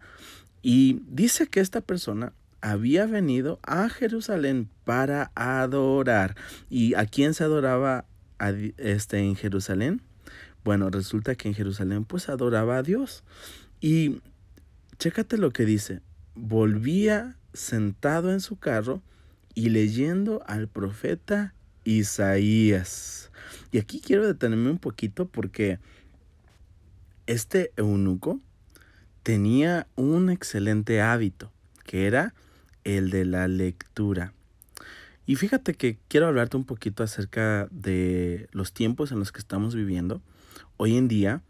Y 0.62 1.02
dice 1.10 1.48
que 1.48 1.60
esta 1.60 1.82
persona 1.82 2.34
había 2.62 3.06
venido 3.06 3.60
a 3.64 3.90
Jerusalén 3.90 4.70
para 4.86 5.32
adorar. 5.36 6.36
¿Y 6.70 6.94
a 6.94 7.06
quién 7.06 7.34
se 7.34 7.44
adoraba 7.44 8.06
este, 8.78 9.20
en 9.20 9.36
Jerusalén? 9.36 10.02
Bueno, 10.64 10.90
resulta 10.90 11.36
que 11.36 11.50
en 11.50 11.56
Jerusalén 11.56 12.06
pues 12.06 12.30
adoraba 12.30 12.78
a 12.78 12.84
Dios. 12.84 13.26
Y 13.82 14.22
chécate 14.98 15.38
lo 15.38 15.52
que 15.52 15.66
dice. 15.66 16.00
Volvía 16.36 17.36
sentado 17.52 18.32
en 18.32 18.40
su 18.40 18.56
carro 18.56 19.02
y 19.54 19.70
leyendo 19.70 20.42
al 20.48 20.70
profeta 20.70 21.54
Isaías. 21.84 23.30
Y 23.74 23.80
aquí 23.80 24.00
quiero 24.00 24.26
detenerme 24.26 24.70
un 24.70 24.80
poquito 24.80 25.28
porque 25.28 25.80
este 27.28 27.72
eunuco 27.78 28.40
tenía 29.24 29.88
un 29.96 30.30
excelente 30.30 31.02
hábito, 31.02 31.52
que 31.86 32.08
era 32.08 32.34
el 32.84 33.10
de 33.10 33.26
la 33.26 33.48
lectura. 33.48 34.34
Y 35.26 35.36
fíjate 35.38 35.74
que 35.74 35.98
quiero 36.10 36.28
hablarte 36.28 36.58
un 36.58 36.66
poquito 36.66 37.04
acerca 37.04 37.68
de 37.72 38.50
los 38.52 38.74
tiempos 38.74 39.12
en 39.12 39.20
los 39.20 39.32
que 39.32 39.40
estamos 39.40 39.74
viviendo. 39.74 40.22
Hoy 40.76 40.98
en 40.98 41.08
día 41.08 41.42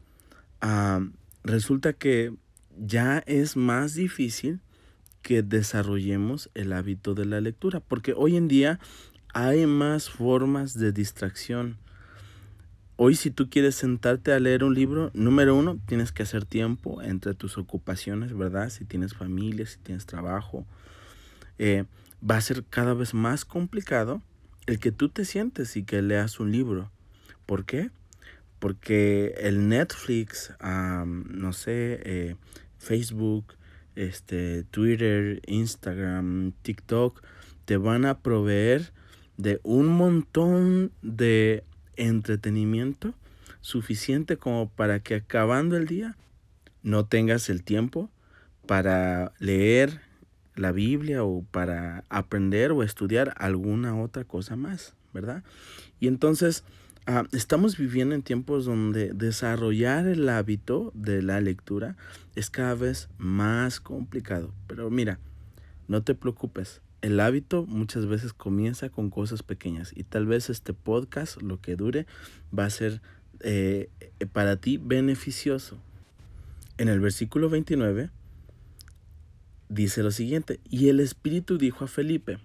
ah, 0.61 1.01
resulta 1.43 1.93
que 1.93 2.33
ya 2.77 3.19
es 3.25 3.57
más 3.57 3.95
difícil 3.95 4.61
que 5.23 5.41
desarrollemos 5.41 6.51
el 6.53 6.73
hábito 6.73 7.15
de 7.15 7.25
la 7.25 7.41
lectura, 7.41 7.79
porque 7.79 8.13
hoy 8.15 8.35
en 8.35 8.47
día 8.47 8.79
hay 9.33 9.65
más 9.65 10.09
formas 10.09 10.77
de 10.77 10.91
distracción. 10.91 11.77
Hoy 12.95 13.15
si 13.15 13.31
tú 13.31 13.49
quieres 13.49 13.73
sentarte 13.73 14.33
a 14.33 14.39
leer 14.39 14.63
un 14.63 14.75
libro, 14.75 15.09
número 15.15 15.55
uno, 15.55 15.79
tienes 15.87 16.11
que 16.11 16.21
hacer 16.21 16.45
tiempo 16.45 17.01
entre 17.01 17.33
tus 17.33 17.57
ocupaciones, 17.57 18.37
¿verdad? 18.37 18.69
Si 18.69 18.85
tienes 18.85 19.15
familia, 19.15 19.65
si 19.65 19.79
tienes 19.79 20.05
trabajo, 20.05 20.67
eh, 21.57 21.85
va 22.29 22.37
a 22.37 22.41
ser 22.41 22.63
cada 22.69 22.93
vez 22.93 23.15
más 23.15 23.45
complicado 23.45 24.21
el 24.67 24.79
que 24.79 24.91
tú 24.91 25.09
te 25.09 25.25
sientes 25.25 25.75
y 25.75 25.83
que 25.83 26.03
leas 26.03 26.39
un 26.39 26.51
libro. 26.51 26.91
¿Por 27.47 27.65
qué? 27.65 27.89
Porque 28.59 29.33
el 29.39 29.67
Netflix, 29.69 30.53
no 30.61 31.51
sé, 31.51 31.99
eh, 32.03 32.35
Facebook, 32.77 33.55
este, 33.95 34.65
Twitter, 34.65 35.41
Instagram, 35.47 36.53
TikTok, 36.61 37.23
te 37.65 37.77
van 37.77 38.05
a 38.05 38.19
proveer 38.19 38.93
de 39.37 39.59
un 39.63 39.87
montón 39.87 40.91
de 41.01 41.63
entretenimiento 41.95 43.13
suficiente 43.61 44.37
como 44.37 44.69
para 44.69 44.99
que 44.99 45.15
acabando 45.15 45.77
el 45.77 45.87
día 45.87 46.17
no 46.83 47.05
tengas 47.05 47.49
el 47.49 47.63
tiempo 47.63 48.09
para 48.67 49.33
leer 49.39 50.01
la 50.55 50.71
Biblia 50.71 51.23
o 51.23 51.43
para 51.43 52.03
aprender 52.09 52.71
o 52.71 52.83
estudiar 52.83 53.33
alguna 53.37 53.99
otra 53.99 54.23
cosa 54.23 54.55
más, 54.55 54.95
¿verdad? 55.13 55.43
Y 55.99 56.07
entonces 56.07 56.63
ah, 57.05 57.23
estamos 57.31 57.77
viviendo 57.77 58.13
en 58.15 58.21
tiempos 58.21 58.65
donde 58.65 59.13
desarrollar 59.13 60.05
el 60.07 60.27
hábito 60.29 60.91
de 60.93 61.21
la 61.21 61.41
lectura 61.41 61.95
es 62.35 62.49
cada 62.49 62.75
vez 62.75 63.09
más 63.17 63.79
complicado. 63.79 64.53
Pero 64.67 64.89
mira, 64.89 65.19
no 65.87 66.03
te 66.03 66.15
preocupes. 66.15 66.82
El 67.03 67.19
hábito 67.19 67.65
muchas 67.65 68.05
veces 68.05 68.31
comienza 68.31 68.87
con 68.87 69.09
cosas 69.09 69.43
pequeñas 69.43 69.91
y 69.93 70.03
tal 70.03 70.25
vez 70.25 70.49
este 70.49 70.73
podcast, 70.73 71.41
lo 71.41 71.59
que 71.59 71.75
dure, 71.75 72.07
va 72.57 72.63
a 72.63 72.69
ser 72.69 73.01
eh, 73.41 73.89
para 74.31 74.55
ti 74.55 74.77
beneficioso. 74.77 75.77
En 76.77 76.87
el 76.87 77.01
versículo 77.01 77.49
29 77.49 78.09
dice 79.67 80.01
lo 80.01 80.11
siguiente, 80.11 80.61
y 80.69 80.87
el 80.87 81.01
Espíritu 81.01 81.57
dijo 81.57 81.83
a 81.83 81.87
Felipe, 81.89 82.37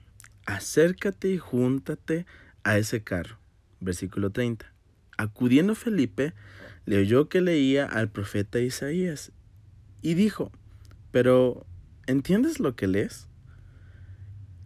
acércate 0.44 1.30
y 1.30 1.38
júntate 1.38 2.26
a 2.64 2.78
ese 2.78 3.04
carro. 3.04 3.38
Versículo 3.78 4.30
30. 4.30 4.66
Acudiendo 5.18 5.76
Felipe, 5.76 6.34
le 6.84 6.98
oyó 6.98 7.28
que 7.28 7.40
leía 7.42 7.86
al 7.86 8.10
profeta 8.10 8.58
Isaías 8.58 9.30
y 10.02 10.14
dijo, 10.14 10.50
pero 11.12 11.64
¿entiendes 12.08 12.58
lo 12.58 12.74
que 12.74 12.88
lees? 12.88 13.27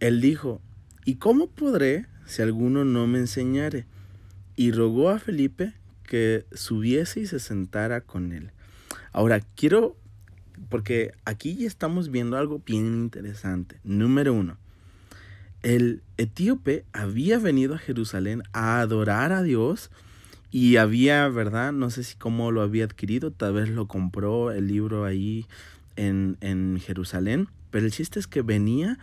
Él 0.03 0.19
dijo, 0.19 0.59
¿y 1.05 1.15
cómo 1.15 1.47
podré 1.47 2.07
si 2.25 2.41
alguno 2.41 2.83
no 2.83 3.07
me 3.07 3.19
enseñare? 3.19 3.85
Y 4.57 4.73
rogó 4.73 5.09
a 5.09 5.17
Felipe 5.17 5.75
que 6.03 6.45
subiese 6.51 7.21
y 7.21 7.25
se 7.25 7.39
sentara 7.39 8.01
con 8.01 8.33
él. 8.33 8.51
Ahora, 9.13 9.39
quiero 9.55 9.95
porque 10.67 11.13
aquí 11.23 11.55
ya 11.55 11.67
estamos 11.67 12.11
viendo 12.11 12.35
algo 12.35 12.61
bien 12.65 12.85
interesante. 12.85 13.79
Número 13.85 14.33
uno, 14.33 14.57
el 15.61 16.01
etíope 16.17 16.83
había 16.91 17.39
venido 17.39 17.73
a 17.73 17.77
Jerusalén 17.77 18.43
a 18.51 18.81
adorar 18.81 19.31
a 19.31 19.41
Dios 19.41 19.89
y 20.51 20.75
había, 20.75 21.29
¿verdad? 21.29 21.71
No 21.71 21.89
sé 21.89 22.03
si 22.03 22.17
cómo 22.17 22.51
lo 22.51 22.61
había 22.61 22.83
adquirido, 22.83 23.31
tal 23.31 23.53
vez 23.53 23.69
lo 23.69 23.87
compró 23.87 24.51
el 24.51 24.67
libro 24.67 25.05
ahí 25.05 25.47
en, 25.95 26.35
en 26.41 26.81
Jerusalén, 26.81 27.47
pero 27.71 27.85
el 27.85 27.93
chiste 27.93 28.19
es 28.19 28.27
que 28.27 28.41
venía 28.41 28.99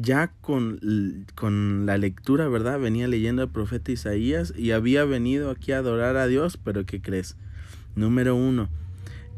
ya 0.00 0.32
con, 0.40 1.26
con, 1.34 1.84
la 1.84 1.98
lectura, 1.98 2.48
¿verdad? 2.48 2.78
Venía 2.78 3.08
leyendo 3.08 3.42
el 3.42 3.48
profeta 3.48 3.90
Isaías 3.90 4.54
y 4.56 4.70
había 4.70 5.04
venido 5.04 5.50
aquí 5.50 5.72
a 5.72 5.78
adorar 5.78 6.16
a 6.16 6.28
Dios, 6.28 6.56
pero 6.56 6.86
¿qué 6.86 7.02
crees? 7.02 7.36
Número 7.96 8.36
uno, 8.36 8.68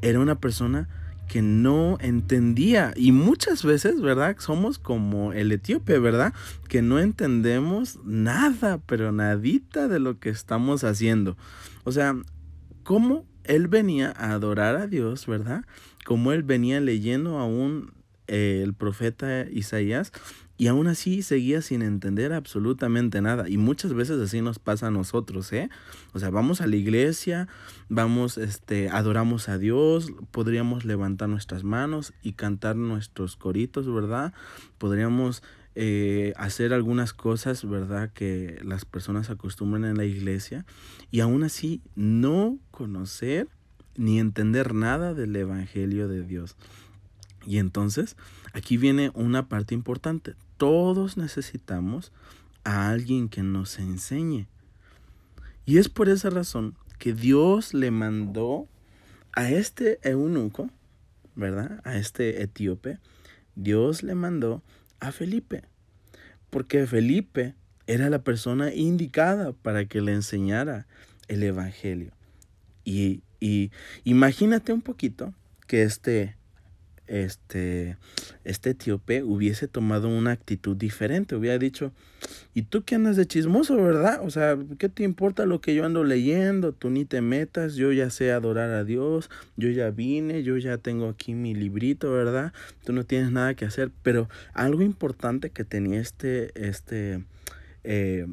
era 0.02 0.21
una 0.21 0.38
persona 0.38 0.88
que 1.29 1.40
no 1.40 1.97
entendía. 2.00 2.93
Y 2.95 3.12
muchas 3.12 3.64
veces, 3.64 4.00
¿verdad? 4.00 4.37
Somos 4.38 4.79
como 4.79 5.33
el 5.33 5.50
etíope, 5.52 5.99
¿verdad? 5.99 6.35
Que 6.69 6.83
no 6.83 6.99
entendemos 6.99 7.99
nada, 8.05 8.79
pero 8.85 9.12
nadita 9.12 9.88
de 9.88 10.00
lo 10.00 10.19
que 10.19 10.29
estamos 10.29 10.85
haciendo. 10.85 11.37
O 11.85 11.93
sea, 11.93 12.17
cómo 12.83 13.25
él 13.45 13.69
venía 13.69 14.12
a 14.17 14.33
adorar 14.33 14.76
a 14.76 14.87
Dios, 14.88 15.26
¿verdad? 15.26 15.64
Como 16.05 16.33
él 16.33 16.43
venía 16.43 16.81
leyendo 16.81 17.38
aún 17.38 17.93
eh, 18.26 18.61
el 18.62 18.75
profeta 18.75 19.45
Isaías 19.50 20.12
y 20.61 20.67
aún 20.67 20.88
así 20.88 21.23
seguía 21.23 21.62
sin 21.62 21.81
entender 21.81 22.35
absolutamente 22.35 23.23
nada. 23.23 23.49
Y 23.49 23.57
muchas 23.57 23.95
veces 23.95 24.21
así 24.21 24.43
nos 24.43 24.59
pasa 24.59 24.88
a 24.88 24.90
nosotros, 24.90 25.50
¿eh? 25.55 25.71
O 26.12 26.19
sea, 26.19 26.29
vamos 26.29 26.61
a 26.61 26.67
la 26.67 26.76
iglesia, 26.76 27.49
vamos, 27.88 28.37
este, 28.37 28.90
adoramos 28.90 29.49
a 29.49 29.57
Dios, 29.57 30.12
podríamos 30.31 30.85
levantar 30.85 31.31
nuestras 31.31 31.64
manos 31.64 32.12
y 32.23 32.35
cantar 32.35 32.76
nuestros 32.76 33.37
coritos, 33.37 33.90
¿verdad? 33.90 34.35
Podríamos 34.76 35.43
eh, 35.76 36.35
hacer 36.37 36.75
algunas 36.75 37.14
cosas, 37.14 37.67
¿verdad? 37.67 38.12
Que 38.12 38.61
las 38.62 38.85
personas 38.85 39.31
acostumbran 39.31 39.87
en 39.87 39.97
la 39.97 40.05
iglesia. 40.05 40.67
Y 41.11 41.21
aún 41.21 41.43
así 41.43 41.81
no 41.95 42.59
conocer 42.71 43.49
ni 43.97 44.21
entender 44.21 44.75
nada 44.75 45.14
del 45.14 45.35
Evangelio 45.35 46.07
de 46.07 46.23
Dios. 46.23 46.59
Y 47.47 47.57
entonces, 47.57 48.19
aquí 48.52 48.76
viene 48.76 49.11
una 49.14 49.49
parte 49.49 49.75
importante 49.75 50.35
todos 50.61 51.17
necesitamos 51.17 52.12
a 52.64 52.90
alguien 52.90 53.31
que 53.31 53.43
nos 53.43 53.79
enseñe. 53.79 54.47
Y 55.64 55.79
es 55.79 55.88
por 55.88 56.11
esa 56.11 56.29
razón 56.29 56.76
que 56.99 57.14
Dios 57.14 57.73
le 57.73 57.90
mandó 57.90 58.69
a 59.33 59.49
este 59.49 60.00
eunuco, 60.02 60.69
¿verdad? 61.35 61.81
A 61.85 61.97
este 61.97 62.43
etíope, 62.43 62.99
Dios 63.55 64.02
le 64.02 64.14
mandó 64.14 64.62
a 65.00 65.12
Felipe. 65.12 65.62
Porque 66.50 66.87
Felipe 66.87 67.55
era 67.87 68.11
la 68.11 68.23
persona 68.23 68.75
indicada 68.75 69.55
para 69.55 69.87
que 69.87 70.02
le 70.02 70.12
enseñara 70.12 70.87
el 71.29 71.43
Evangelio. 71.43 72.12
Y, 72.85 73.23
y 73.40 73.71
imagínate 74.05 74.75
un 74.75 74.83
poquito 74.83 75.33
que 75.67 75.85
este 75.85 76.37
este, 77.11 77.97
este 78.45 78.71
etíope 78.71 79.25
hubiese 79.25 79.67
tomado 79.67 80.09
una 80.09 80.31
actitud 80.31 80.76
diferente, 80.76 81.35
hubiera 81.35 81.59
dicho, 81.59 81.93
¿y 82.55 82.62
tú 82.62 82.85
qué 82.85 82.95
andas 82.95 83.17
de 83.17 83.26
chismoso, 83.26 83.76
verdad? 83.76 84.21
O 84.23 84.31
sea, 84.31 84.57
¿qué 84.79 84.88
te 84.88 85.02
importa 85.02 85.45
lo 85.45 85.61
que 85.61 85.75
yo 85.75 85.85
ando 85.85 86.05
leyendo? 86.05 86.73
Tú 86.73 86.88
ni 86.88 87.05
te 87.05 87.21
metas, 87.21 87.75
yo 87.75 87.93
ya 87.93 88.11
sé 88.11 88.31
adorar 88.31 88.71
a 88.71 88.85
Dios, 88.85 89.29
yo 89.57 89.71
ya 89.71 89.90
vine, 89.90 90.45
yo 90.45 90.57
ya 90.57 90.79
tengo 90.79 91.09
aquí 91.09 91.35
mi 91.35 91.52
librito, 91.52 92.12
¿verdad? 92.12 92.52
Tú 92.85 92.93
no 92.93 93.05
tienes 93.05 93.33
nada 93.33 93.55
que 93.55 93.64
hacer, 93.64 93.90
pero 94.05 94.29
algo 94.55 94.83
importante 94.83 95.50
que 95.50 95.64
tenía 95.64 96.00
este, 96.00 96.52
este, 96.55 97.25
eh, 97.83 98.26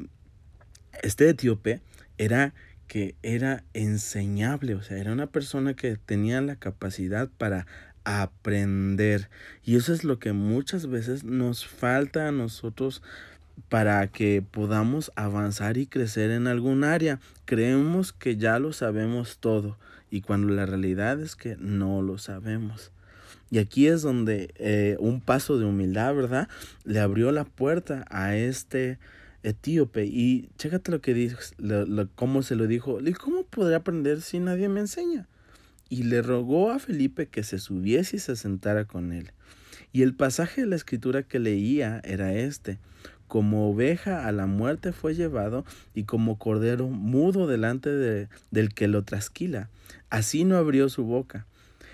este 1.02 1.28
etíope 1.28 1.80
era 2.16 2.54
que 2.86 3.14
era 3.22 3.64
enseñable, 3.74 4.74
o 4.74 4.82
sea, 4.82 4.96
era 4.96 5.12
una 5.12 5.26
persona 5.26 5.74
que 5.74 5.96
tenía 5.96 6.40
la 6.40 6.56
capacidad 6.56 7.28
para 7.36 7.66
aprender. 8.08 9.28
Y 9.64 9.76
eso 9.76 9.92
es 9.92 10.02
lo 10.02 10.18
que 10.18 10.32
muchas 10.32 10.86
veces 10.86 11.24
nos 11.24 11.66
falta 11.66 12.28
a 12.28 12.32
nosotros 12.32 13.02
para 13.68 14.06
que 14.08 14.42
podamos 14.42 15.12
avanzar 15.14 15.76
y 15.76 15.86
crecer 15.86 16.30
en 16.30 16.46
algún 16.46 16.84
área. 16.84 17.20
Creemos 17.44 18.14
que 18.14 18.38
ya 18.38 18.58
lo 18.58 18.72
sabemos 18.72 19.38
todo 19.38 19.76
y 20.10 20.22
cuando 20.22 20.48
la 20.54 20.64
realidad 20.64 21.20
es 21.20 21.36
que 21.36 21.56
no 21.58 22.00
lo 22.00 22.16
sabemos. 22.16 22.92
Y 23.50 23.58
aquí 23.58 23.86
es 23.86 24.00
donde 24.00 24.54
eh, 24.56 24.96
un 25.00 25.20
paso 25.20 25.58
de 25.58 25.66
humildad, 25.66 26.14
¿verdad? 26.14 26.48
Le 26.84 27.00
abrió 27.00 27.30
la 27.30 27.44
puerta 27.44 28.06
a 28.08 28.36
este 28.36 28.98
etíope. 29.42 30.06
Y 30.06 30.48
chécate 30.56 30.90
lo 30.92 31.02
que 31.02 31.12
dijo, 31.12 31.38
cómo 32.14 32.42
se 32.42 32.56
lo 32.56 32.66
dijo. 32.66 33.00
¿Y 33.00 33.12
cómo 33.12 33.44
podré 33.44 33.74
aprender 33.74 34.22
si 34.22 34.38
nadie 34.38 34.70
me 34.70 34.80
enseña? 34.80 35.26
Y 35.88 36.04
le 36.04 36.22
rogó 36.22 36.70
a 36.70 36.78
Felipe 36.78 37.26
que 37.26 37.42
se 37.42 37.58
subiese 37.58 38.16
y 38.16 38.20
se 38.20 38.36
sentara 38.36 38.84
con 38.84 39.12
él. 39.12 39.32
Y 39.92 40.02
el 40.02 40.14
pasaje 40.14 40.62
de 40.62 40.66
la 40.66 40.76
escritura 40.76 41.22
que 41.22 41.38
leía 41.38 42.00
era 42.04 42.34
este. 42.34 42.78
Como 43.26 43.70
oveja 43.70 44.26
a 44.26 44.32
la 44.32 44.46
muerte 44.46 44.92
fue 44.92 45.14
llevado 45.14 45.64
y 45.94 46.04
como 46.04 46.38
cordero 46.38 46.88
mudo 46.88 47.46
delante 47.46 47.90
de, 47.90 48.28
del 48.50 48.72
que 48.74 48.88
lo 48.88 49.02
trasquila. 49.02 49.68
Así 50.10 50.44
no 50.44 50.56
abrió 50.56 50.88
su 50.88 51.04
boca. 51.04 51.46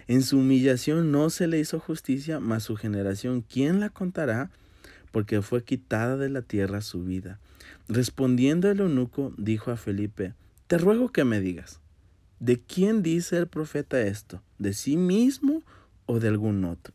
En 0.06 0.22
su 0.22 0.38
humillación 0.38 1.10
no 1.10 1.30
se 1.30 1.46
le 1.46 1.58
hizo 1.58 1.80
justicia, 1.80 2.38
mas 2.38 2.62
su 2.64 2.76
generación, 2.76 3.42
¿quién 3.42 3.80
la 3.80 3.90
contará? 3.90 4.50
Porque 5.10 5.40
fue 5.40 5.64
quitada 5.64 6.16
de 6.16 6.28
la 6.28 6.42
tierra 6.42 6.82
su 6.82 7.04
vida. 7.04 7.40
Respondiendo 7.88 8.70
el 8.70 8.80
eunuco, 8.80 9.32
dijo 9.38 9.70
a 9.70 9.76
Felipe, 9.76 10.34
Te 10.66 10.78
ruego 10.78 11.10
que 11.10 11.24
me 11.24 11.40
digas, 11.40 11.80
¿de 12.40 12.60
quién 12.60 13.02
dice 13.02 13.36
el 13.36 13.46
profeta 13.46 14.00
esto? 14.00 14.42
¿De 14.58 14.72
sí 14.72 14.96
mismo 14.96 15.62
o 16.06 16.20
de 16.20 16.28
algún 16.28 16.64
otro? 16.64 16.94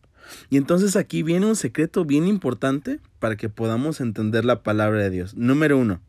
Y 0.49 0.57
entonces 0.57 0.95
aquí 0.95 1.23
viene 1.23 1.45
un 1.45 1.55
secreto 1.55 2.05
bien 2.05 2.27
importante 2.27 2.99
para 3.19 3.35
que 3.35 3.49
podamos 3.49 4.01
entender 4.01 4.45
la 4.45 4.63
palabra 4.63 5.01
de 5.01 5.09
Dios. 5.09 5.35
Número 5.35 5.77
uno, 5.77 6.01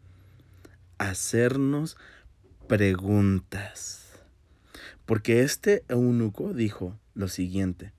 hacernos 0.99 1.97
preguntas. 2.69 4.21
Porque 5.07 5.43
este 5.43 5.85
eunuco 5.89 6.53
dijo 6.53 6.97
lo 7.15 7.29
siguiente. 7.29 7.93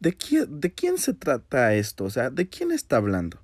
¿De 0.00 0.14
quién, 0.14 0.60
¿De 0.60 0.72
quién 0.72 0.98
se 0.98 1.14
trata 1.14 1.74
esto? 1.74 2.04
O 2.04 2.10
sea, 2.10 2.30
¿de 2.30 2.48
quién 2.48 2.70
está 2.70 2.98
hablando? 2.98 3.40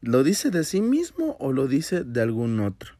¿Lo 0.00 0.22
dice 0.22 0.50
de 0.50 0.64
sí 0.64 0.80
mismo 0.80 1.36
o 1.40 1.52
lo 1.52 1.66
dice 1.66 2.04
de 2.04 2.20
algún 2.20 2.60
otro? 2.60 2.94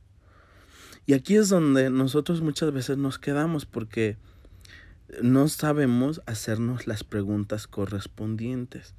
Y 1.07 1.13
aquí 1.15 1.37
es 1.37 1.49
donde 1.49 1.91
nosotros 1.91 2.41
muchas 2.41 2.73
veces 2.73 2.97
nos 2.97 3.19
quedamos 3.19 3.67
porque 3.67 4.17
no 5.23 5.49
sabemos 5.49 6.23
hacernos 6.27 6.87
las 6.87 7.05
preguntas 7.05 7.67
correspondientes. 7.67 8.95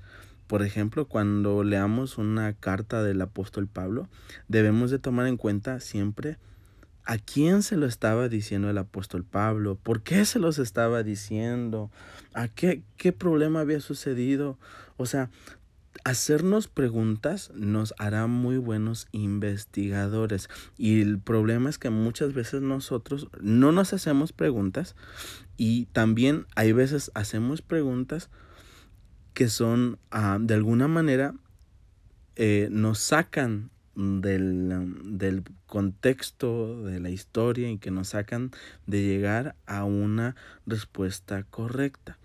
Por 0.47 0.62
ejemplo, 0.62 1.07
cuando 1.07 1.63
leamos 1.63 2.17
una 2.17 2.53
carta 2.53 3.03
del 3.03 3.21
apóstol 3.21 3.67
Pablo, 3.67 4.07
debemos 4.47 4.91
de 4.91 5.00
tomar 5.00 5.25
en 5.27 5.38
cuenta 5.38 5.79
siempre 5.79 6.38
¿A 7.07 7.19
quién 7.19 7.62
se 7.62 7.77
lo 7.77 7.85
estaba 7.85 8.29
diciendo 8.29 8.67
el 8.67 8.79
apóstol 8.79 9.24
Pablo? 9.24 9.75
¿Por 9.75 10.01
qué 10.01 10.25
se 10.25 10.39
los 10.39 10.57
estaba 10.57 11.03
diciendo? 11.03 11.91
¿A 12.33 12.47
qué, 12.47 12.81
qué 12.97 13.12
problema 13.12 13.59
había 13.59 13.79
sucedido? 13.79 14.57
O 14.98 15.05
sea, 15.05 15.29
hacernos 16.03 16.68
preguntas 16.68 17.51
nos 17.55 17.94
hará 17.98 18.27
muy 18.27 18.58
buenos 18.58 19.08
investigadores. 19.12 20.50
Y 20.77 21.01
el 21.01 21.20
problema 21.20 21.70
es 21.70 21.77
que 21.77 21.90
muchas 21.90 22.34
veces 22.34 22.62
nosotros 22.62 23.27
no 23.40 23.72
nos 23.72 23.94
hacemos 23.94 24.34
preguntas 24.34 24.96
y 25.58 25.86
también 25.88 26.46
hay 26.55 26.74
veces 26.74 27.12
hacemos 27.14 27.62
preguntas 27.62 28.29
que 29.34 29.48
son 29.50 30.00
ah, 30.12 30.38
de 30.40 30.53
alguna 30.53 30.88
manera 30.88 31.34
eh, 32.36 32.68
nos 32.72 33.00
sacan 33.00 33.70
del, 33.96 35.18
del, 35.18 35.44
contexto 35.68 36.84
de 36.84 37.00
la 37.00 37.10
historia 37.10 37.70
y 37.70 37.77
que 37.77 37.92
nos 37.92 38.10
sacan 38.10 38.51
de 38.88 39.03
llegar 39.03 39.55
a 39.66 39.86
una 39.86 40.36
respuesta 40.66 41.44
correcta. 41.44 42.18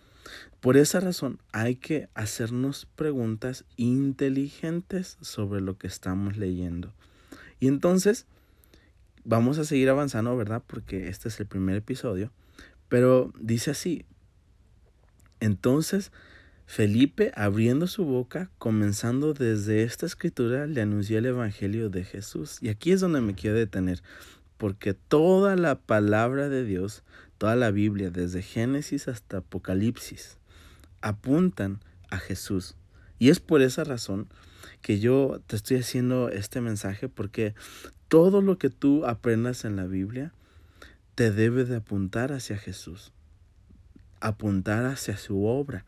Por 0.61 0.77
esa 0.77 1.01
razón 1.01 1.39
hay 1.53 1.77
que 1.77 2.09
hacernos 2.15 2.87
preguntas 2.95 3.65
inteligentes 3.77 5.17
sobre 5.21 5.61
lo 5.61 5.79
que 5.79 5.87
estamos 5.87 6.37
leyendo. 6.37 6.93
Y 7.61 7.69
entonces 7.69 8.27
vamos 9.25 9.59
a 9.59 9.65
seguir 9.65 9.89
avanzando, 9.89 10.37
¿verdad? 10.37 10.63
Porque 10.67 11.09
este 11.09 11.29
es 11.29 11.41
el 11.41 11.47
primer 11.47 11.77
episodio. 11.77 12.31
Pero 12.89 13.33
dice 13.39 13.71
así. 13.71 14.05
Entonces 15.41 16.13
Felipe, 16.71 17.33
abriendo 17.35 17.89
su 17.89 18.05
boca, 18.05 18.49
comenzando 18.59 19.35
desde 19.35 19.83
esta 19.83 20.07
escritura, 20.07 20.69
le 20.69 20.81
anunció 20.81 21.19
el 21.19 21.27
Evangelio 21.27 21.91
de 21.91 22.05
Jesús. 22.05 22.59
Y 22.61 22.69
aquí 22.69 22.93
es 22.93 23.01
donde 23.01 23.21
me 23.21 23.35
quiero 23.35 23.57
detener, 23.57 24.05
porque 24.57 24.95
toda 24.95 25.57
la 25.57 25.81
palabra 25.81 26.49
de 26.49 26.65
Dios, 26.65 27.03
toda 27.39 27.57
la 27.57 27.73
Biblia, 27.73 28.11
desde 28.11 28.43
Génesis 28.43 29.09
hasta 29.09 29.39
Apocalipsis, 29.39 30.39
apuntan 31.01 31.81
a 32.11 32.19
Jesús. 32.19 32.77
Y 33.19 33.31
es 33.31 33.41
por 33.41 33.63
esa 33.63 33.85
razón 33.85 34.29
que 34.83 34.99
yo 34.99 35.41
te 35.47 35.57
estoy 35.57 35.79
haciendo 35.79 36.29
este 36.31 36.61
mensaje, 36.61 37.09
porque 37.09 37.55
todo 38.09 38.41
lo 38.43 38.59
que 38.59 38.71
tú 38.71 39.05
aprendas 39.07 39.65
en 39.65 39.77
la 39.77 39.87
Biblia 39.87 40.33
te 41.15 41.31
debe 41.31 41.65
de 41.65 41.77
apuntar 41.77 42.33
hacia 42.33 42.57
Jesús, 42.57 43.13
apuntar 44.21 44.87
hacia 44.87 45.17
su 45.17 45.45
obra 45.45 45.85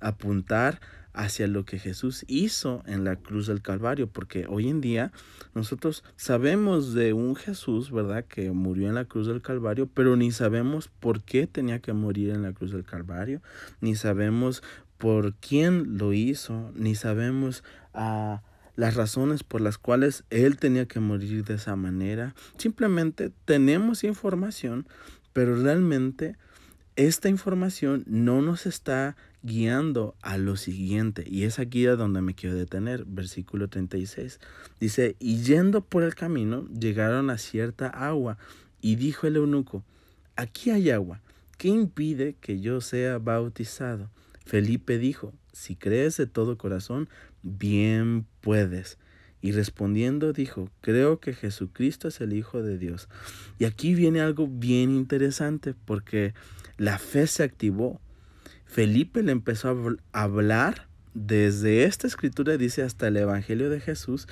apuntar 0.00 0.80
hacia 1.16 1.48
lo 1.48 1.64
que 1.64 1.78
Jesús 1.78 2.24
hizo 2.28 2.82
en 2.86 3.02
la 3.02 3.16
cruz 3.16 3.46
del 3.46 3.62
Calvario, 3.62 4.06
porque 4.06 4.46
hoy 4.48 4.68
en 4.68 4.82
día 4.82 5.12
nosotros 5.54 6.04
sabemos 6.14 6.92
de 6.92 7.14
un 7.14 7.34
Jesús, 7.34 7.90
¿verdad?, 7.90 8.26
que 8.26 8.50
murió 8.52 8.88
en 8.88 8.94
la 8.94 9.06
cruz 9.06 9.26
del 9.26 9.40
Calvario, 9.40 9.88
pero 9.92 10.14
ni 10.14 10.30
sabemos 10.30 10.88
por 10.88 11.22
qué 11.22 11.46
tenía 11.46 11.80
que 11.80 11.94
morir 11.94 12.30
en 12.30 12.42
la 12.42 12.52
cruz 12.52 12.70
del 12.70 12.84
Calvario, 12.84 13.40
ni 13.80 13.96
sabemos 13.96 14.62
por 14.98 15.34
quién 15.34 15.96
lo 15.96 16.12
hizo, 16.12 16.70
ni 16.74 16.94
sabemos 16.94 17.64
a 17.94 18.42
las 18.76 18.94
razones 18.94 19.42
por 19.42 19.62
las 19.62 19.78
cuales 19.78 20.24
él 20.28 20.58
tenía 20.58 20.86
que 20.86 21.00
morir 21.00 21.44
de 21.44 21.54
esa 21.54 21.76
manera. 21.76 22.34
Simplemente 22.58 23.32
tenemos 23.46 24.04
información, 24.04 24.86
pero 25.32 25.56
realmente 25.62 26.36
esta 26.96 27.28
información 27.28 28.04
no 28.06 28.40
nos 28.40 28.66
está 28.66 29.16
guiando 29.42 30.16
a 30.22 30.38
lo 30.38 30.56
siguiente. 30.56 31.24
Y 31.26 31.44
es 31.44 31.58
aquí 31.58 31.86
a 31.86 31.94
donde 31.94 32.22
me 32.22 32.34
quiero 32.34 32.56
detener. 32.56 33.04
Versículo 33.04 33.68
36. 33.68 34.40
Dice, 34.80 35.16
y 35.18 35.42
yendo 35.42 35.82
por 35.82 36.02
el 36.02 36.14
camino, 36.14 36.66
llegaron 36.68 37.30
a 37.30 37.38
cierta 37.38 37.88
agua. 37.88 38.38
Y 38.80 38.96
dijo 38.96 39.26
el 39.26 39.36
eunuco, 39.36 39.84
aquí 40.36 40.70
hay 40.70 40.90
agua. 40.90 41.20
¿Qué 41.58 41.68
impide 41.68 42.34
que 42.40 42.60
yo 42.60 42.80
sea 42.80 43.18
bautizado? 43.18 44.10
Felipe 44.44 44.98
dijo, 44.98 45.32
si 45.52 45.76
crees 45.76 46.16
de 46.16 46.26
todo 46.26 46.58
corazón, 46.58 47.08
bien 47.42 48.26
puedes. 48.40 48.98
Y 49.42 49.52
respondiendo 49.52 50.32
dijo, 50.32 50.70
creo 50.80 51.20
que 51.20 51.34
Jesucristo 51.34 52.08
es 52.08 52.20
el 52.20 52.32
Hijo 52.32 52.62
de 52.62 52.78
Dios. 52.78 53.08
Y 53.58 53.64
aquí 53.64 53.94
viene 53.94 54.20
algo 54.20 54.48
bien 54.48 54.90
interesante 54.90 55.74
porque 55.84 56.34
la 56.78 56.98
fe 56.98 57.26
se 57.26 57.42
activó. 57.42 58.00
Felipe 58.64 59.22
le 59.22 59.32
empezó 59.32 59.96
a 60.12 60.22
hablar 60.22 60.88
desde 61.14 61.84
esta 61.84 62.06
escritura, 62.06 62.58
dice, 62.58 62.82
hasta 62.82 63.08
el 63.08 63.16
Evangelio 63.16 63.70
de 63.70 63.80
Jesús, 63.80 64.28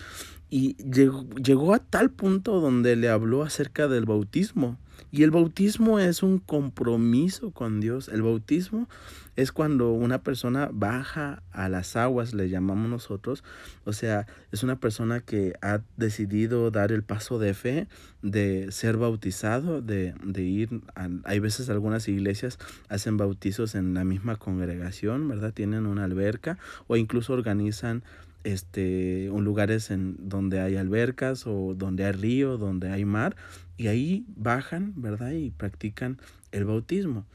y 0.55 0.77
llegó, 0.77 1.29
llegó 1.31 1.75
a 1.75 1.81
tal 1.81 2.11
punto 2.11 2.61
donde 2.61 2.95
le 2.95 3.09
habló 3.09 3.43
acerca 3.43 3.89
del 3.89 4.05
bautismo. 4.05 4.79
Y 5.11 5.25
el 5.25 5.33
bautismo 5.33 5.99
es 5.99 6.23
un 6.23 6.39
compromiso 6.39 7.51
con 7.51 7.81
Dios. 7.81 8.07
El 8.07 8.23
bautismo 8.23 8.89
es 9.35 9.51
cuando 9.51 9.91
una 9.91 10.23
persona 10.23 10.71
baja 10.73 11.43
a 11.51 11.69
las 11.69 11.97
aguas, 11.97 12.35
le 12.35 12.49
llamamos 12.49 12.89
nosotros. 12.89 13.43
O 13.85 13.93
sea, 13.93 14.29
es 14.53 14.63
una 14.63 14.77
persona 14.77 15.19
que 15.19 15.55
ha 15.61 15.81
decidido 15.97 16.71
dar 16.71 16.93
el 16.93 17.03
paso 17.03 17.41
de 17.41 17.53
fe, 17.55 17.89
de 18.23 18.71
ser 18.71 18.97
bautizado, 18.97 19.83
de, 19.83 20.15
de 20.23 20.43
ir. 20.43 20.83
hay 21.25 21.41
veces 21.41 21.69
algunas 21.69 22.07
iglesias 22.07 22.61
hacen 22.89 23.17
bautizos 23.17 23.75
en 23.75 23.93
la 23.93 24.05
misma 24.05 24.37
congregación, 24.37 25.29
¿verdad? 25.29 25.53
Tienen 25.53 25.87
una 25.87 26.05
alberca 26.05 26.59
o 26.87 26.97
incluso 26.97 27.33
organizan 27.33 28.05
este, 28.45 29.31
un 29.31 29.45
lugares 29.45 29.91
en 29.91 30.17
donde 30.19 30.61
hay 30.61 30.77
albercas 30.77 31.47
o 31.47 31.75
donde 31.75 32.05
hay 32.05 32.13
río, 32.13 32.59
donde 32.59 32.91
hay 32.91 33.05
mar, 33.05 33.37
y 33.77 33.89
ahí 33.89 34.25
bajan, 34.37 34.93
¿verdad? 34.97 35.33
Y 35.33 35.51
practican 35.51 36.19
el 36.53 36.65
bautismo. 36.65 37.27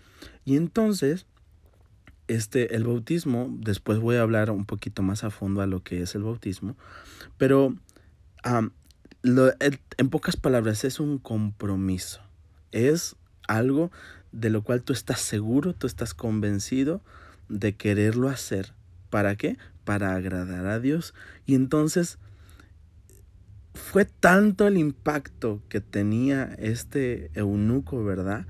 Y 0.46 0.56
entonces, 0.56 1.26
este, 2.28 2.76
el 2.76 2.84
bautismo, 2.86 3.50
después 3.60 4.00
voy 4.00 4.16
a 4.16 4.22
hablar 4.22 4.52
un 4.52 4.66
poquito 4.66 5.02
más 5.02 5.24
a 5.24 5.32
fondo 5.32 5.62
a 5.62 5.68
lo 5.68 5.84
que 5.84 6.02
es 6.02 6.16
el 6.16 6.24
bautismo, 6.24 6.76
pero 7.38 7.76
en 9.24 10.10
pocas 10.10 10.38
palabras, 10.38 10.84
es 10.84 11.00
un 11.00 11.18
compromiso. 11.18 12.22
Es 12.72 13.16
algo 13.48 13.92
de 14.32 14.50
lo 14.50 14.64
cual 14.64 14.84
tú 14.84 14.94
estás 14.94 15.20
seguro, 15.20 15.74
tú 15.74 15.88
estás 15.88 16.14
convencido 16.14 17.02
de 17.50 17.76
quererlo 17.76 18.30
hacer. 18.30 18.74
¿Para 19.10 19.36
qué? 19.36 19.58
Para 19.84 20.16
agradar 20.16 20.68
a 20.68 20.80
Dios. 20.80 21.14
Y 21.46 21.56
entonces 21.56 22.20
fue 23.74 24.06
tanto 24.06 24.68
el 24.68 24.78
impacto 24.78 25.62
que 25.70 25.82
tenía 25.82 26.44
este 26.60 27.32
eunuco, 27.34 28.04
¿verdad? 28.04 28.46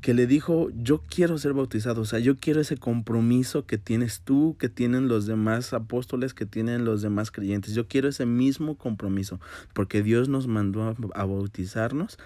Que 0.00 0.14
le 0.14 0.26
dijo, 0.26 0.70
yo 0.76 1.02
quiero 1.08 1.38
ser 1.38 1.54
bautizado, 1.54 2.02
o 2.02 2.04
sea, 2.04 2.20
yo 2.20 2.36
quiero 2.36 2.60
ese 2.60 2.76
compromiso 2.76 3.66
que 3.66 3.78
tienes 3.78 4.20
tú, 4.20 4.56
que 4.58 4.68
tienen 4.68 5.08
los 5.08 5.26
demás 5.26 5.72
apóstoles, 5.72 6.34
que 6.34 6.46
tienen 6.46 6.84
los 6.84 7.02
demás 7.02 7.32
creyentes. 7.32 7.74
Yo 7.74 7.88
quiero 7.88 8.08
ese 8.08 8.26
mismo 8.26 8.76
compromiso, 8.76 9.40
porque 9.72 10.02
Dios 10.02 10.28
nos 10.28 10.46
mandó 10.46 10.96
a, 11.14 11.24
bautizarnos 11.24 12.18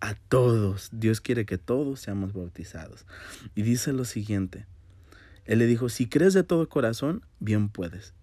a 0.00 0.14
todos. 0.14 0.90
Dios 0.92 1.20
quiere 1.20 1.46
que 1.46 1.58
todos 1.58 2.00
seamos 2.00 2.32
bautizados. 2.32 3.06
Y 3.56 3.62
dice 3.62 3.92
lo 3.92 4.04
siguiente, 4.04 4.66
Él 5.46 5.60
le 5.60 5.66
dijo, 5.66 5.88
si 5.88 6.08
crees 6.08 6.34
de 6.34 6.42
todo 6.42 6.68
corazón, 6.68 7.24
bien 7.40 7.68
puedes. 7.68 8.14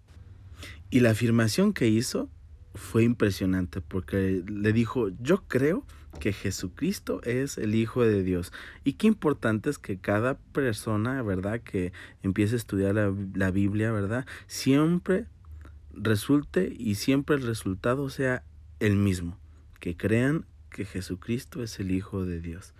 Y 0.89 0.99
la 0.99 1.11
afirmación 1.11 1.73
que 1.73 1.87
hizo 1.87 2.29
fue 2.75 3.03
impresionante 3.03 3.81
porque 3.81 4.43
le 4.47 4.73
dijo, 4.73 5.09
yo 5.19 5.43
creo 5.47 5.85
que 6.19 6.33
Jesucristo 6.33 7.21
es 7.23 7.57
el 7.57 7.75
Hijo 7.75 8.03
de 8.03 8.23
Dios. 8.23 8.51
Y 8.83 8.93
qué 8.93 9.07
importante 9.07 9.69
es 9.69 9.77
que 9.77 9.97
cada 9.97 10.37
persona, 10.37 11.21
¿verdad? 11.23 11.61
Que 11.61 11.91
empiece 12.21 12.55
a 12.55 12.57
estudiar 12.57 12.95
la, 12.95 13.51
Biblia, 13.51 13.91
¿verdad? 13.91 14.25
Siempre 14.47 15.25
resulte 15.91 16.73
y 16.77 16.95
siempre 16.95 17.35
el 17.35 17.43
resultado 17.43 18.09
sea 18.09 18.43
el 18.79 18.95
mismo. 18.95 19.37
Que 19.79 19.97
crean 19.97 20.45
que 20.69 20.85
Jesucristo 20.85 21.63
es 21.63 21.79
el 21.79 21.91
Hijo 21.91 22.25
de 22.25 22.39
Dios. 22.39 22.73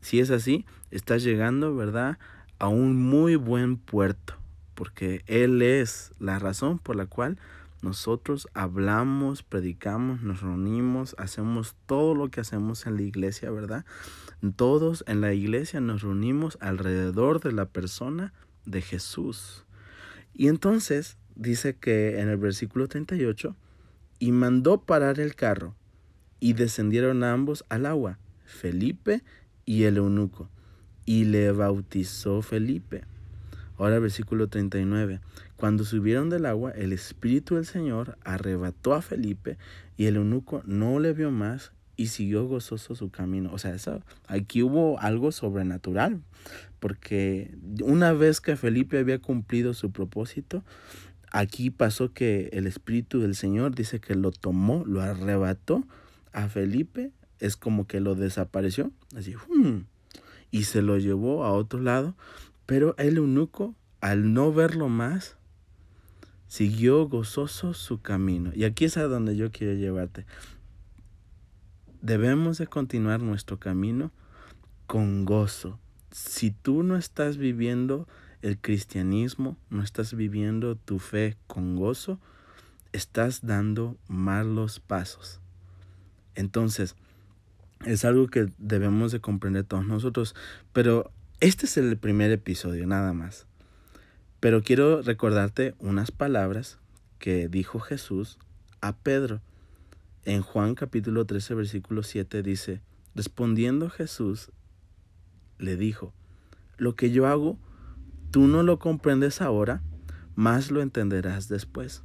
Si 0.00 0.20
es 0.20 0.30
así, 0.30 0.64
estás 0.90 1.22
llegando, 1.22 1.74
¿verdad? 1.76 2.18
A 2.60 2.68
un 2.68 2.96
muy 2.96 3.34
buen 3.34 3.76
puerto. 3.76 4.34
Porque 4.74 5.24
Él 5.26 5.60
es 5.60 6.12
la 6.20 6.38
razón 6.38 6.78
por 6.78 6.94
la 6.94 7.06
cual 7.06 7.36
nosotros 7.82 8.46
hablamos, 8.54 9.42
predicamos, 9.42 10.22
nos 10.22 10.42
reunimos, 10.42 11.16
hacemos 11.18 11.74
todo 11.86 12.14
lo 12.14 12.30
que 12.30 12.40
hacemos 12.40 12.86
en 12.86 12.96
la 12.96 13.02
iglesia, 13.02 13.50
¿verdad? 13.50 13.84
Todos 14.56 15.02
en 15.06 15.20
la 15.20 15.32
iglesia 15.32 15.80
nos 15.80 16.02
reunimos 16.02 16.58
alrededor 16.60 17.40
de 17.40 17.52
la 17.52 17.66
persona 17.66 18.32
de 18.66 18.82
Jesús. 18.82 19.64
Y 20.34 20.48
entonces 20.48 21.16
dice 21.34 21.76
que 21.76 22.20
en 22.20 22.28
el 22.28 22.36
versículo 22.36 22.86
38, 22.86 23.56
y 24.18 24.32
mandó 24.32 24.82
parar 24.82 25.18
el 25.18 25.34
carro, 25.34 25.74
y 26.38 26.54
descendieron 26.54 27.24
ambos 27.24 27.64
al 27.68 27.86
agua, 27.86 28.18
Felipe 28.44 29.22
y 29.64 29.84
el 29.84 29.98
eunuco, 29.98 30.48
y 31.10 31.24
le 31.24 31.50
bautizó 31.50 32.40
Felipe. 32.40 33.02
Ahora 33.78 33.98
versículo 33.98 34.46
39. 34.46 35.18
Cuando 35.56 35.82
subieron 35.82 36.30
del 36.30 36.46
agua, 36.46 36.70
el 36.70 36.92
Espíritu 36.92 37.56
del 37.56 37.66
Señor 37.66 38.16
arrebató 38.22 38.94
a 38.94 39.02
Felipe 39.02 39.58
y 39.96 40.04
el 40.06 40.14
eunuco 40.14 40.62
no 40.66 41.00
le 41.00 41.12
vio 41.12 41.32
más 41.32 41.72
y 41.96 42.06
siguió 42.06 42.46
gozoso 42.46 42.94
su 42.94 43.10
camino. 43.10 43.50
O 43.52 43.58
sea, 43.58 43.74
eso, 43.74 44.04
aquí 44.28 44.62
hubo 44.62 45.00
algo 45.00 45.32
sobrenatural, 45.32 46.22
porque 46.78 47.58
una 47.82 48.12
vez 48.12 48.40
que 48.40 48.54
Felipe 48.54 48.96
había 48.96 49.18
cumplido 49.18 49.74
su 49.74 49.90
propósito, 49.90 50.62
aquí 51.32 51.70
pasó 51.70 52.12
que 52.12 52.50
el 52.52 52.68
Espíritu 52.68 53.18
del 53.18 53.34
Señor 53.34 53.74
dice 53.74 53.98
que 53.98 54.14
lo 54.14 54.30
tomó, 54.30 54.84
lo 54.86 55.00
arrebató 55.02 55.82
a 56.32 56.46
Felipe, 56.46 57.10
es 57.40 57.56
como 57.56 57.88
que 57.88 57.98
lo 57.98 58.14
desapareció, 58.14 58.92
así, 59.16 59.34
hmm, 59.34 59.89
y 60.50 60.64
se 60.64 60.82
lo 60.82 60.98
llevó 60.98 61.44
a 61.44 61.52
otro 61.52 61.80
lado 61.80 62.14
pero 62.70 62.94
el 62.98 63.16
eunuco, 63.16 63.74
al 64.00 64.32
no 64.32 64.52
verlo 64.52 64.88
más, 64.88 65.36
siguió 66.46 67.08
gozoso 67.08 67.74
su 67.74 68.00
camino. 68.00 68.52
Y 68.54 68.62
aquí 68.62 68.84
es 68.84 68.96
a 68.96 69.08
donde 69.08 69.34
yo 69.34 69.50
quiero 69.50 69.74
llevarte. 69.74 70.24
Debemos 72.00 72.58
de 72.58 72.68
continuar 72.68 73.22
nuestro 73.22 73.58
camino 73.58 74.12
con 74.86 75.24
gozo. 75.24 75.80
Si 76.12 76.52
tú 76.52 76.84
no 76.84 76.96
estás 76.96 77.38
viviendo 77.38 78.06
el 78.40 78.56
cristianismo, 78.56 79.56
no 79.68 79.82
estás 79.82 80.14
viviendo 80.14 80.76
tu 80.76 81.00
fe 81.00 81.36
con 81.48 81.74
gozo, 81.74 82.20
estás 82.92 83.44
dando 83.44 83.96
malos 84.06 84.78
pasos. 84.78 85.40
Entonces, 86.36 86.94
es 87.84 88.04
algo 88.04 88.28
que 88.28 88.52
debemos 88.58 89.12
de 89.12 89.20
comprender 89.20 89.64
todos 89.64 89.86
nosotros, 89.86 90.34
pero 90.72 91.10
este 91.40 91.66
es 91.66 91.76
el 91.76 91.96
primer 91.96 92.30
episodio, 92.30 92.86
nada 92.86 93.12
más. 93.12 93.46
Pero 94.40 94.62
quiero 94.62 95.02
recordarte 95.02 95.74
unas 95.78 96.10
palabras 96.10 96.78
que 97.18 97.48
dijo 97.48 97.80
Jesús 97.80 98.38
a 98.80 98.94
Pedro. 98.94 99.40
En 100.24 100.42
Juan 100.42 100.74
capítulo 100.74 101.24
13, 101.24 101.54
versículo 101.54 102.02
7 102.02 102.42
dice, 102.42 102.80
respondiendo 103.14 103.88
Jesús, 103.88 104.50
le 105.58 105.76
dijo, 105.76 106.12
lo 106.76 106.94
que 106.94 107.10
yo 107.10 107.26
hago, 107.26 107.58
tú 108.30 108.46
no 108.46 108.62
lo 108.62 108.78
comprendes 108.78 109.40
ahora, 109.40 109.82
más 110.34 110.70
lo 110.70 110.82
entenderás 110.82 111.48
después. 111.48 112.02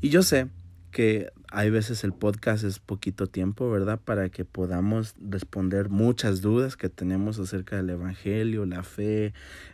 Y 0.00 0.08
yo 0.08 0.22
sé 0.22 0.48
que 0.92 1.32
hay 1.50 1.70
veces 1.70 2.04
el 2.04 2.12
podcast 2.12 2.62
es 2.64 2.78
poquito 2.78 3.26
tiempo, 3.26 3.70
¿verdad? 3.70 3.98
Para 3.98 4.28
que 4.28 4.44
podamos 4.44 5.14
responder 5.18 5.88
muchas 5.88 6.42
dudas 6.42 6.76
que 6.76 6.88
tenemos 6.88 7.38
acerca 7.38 7.76
del 7.76 7.90
Evangelio, 7.90 8.66
la 8.66 8.82
fe, 8.82 9.32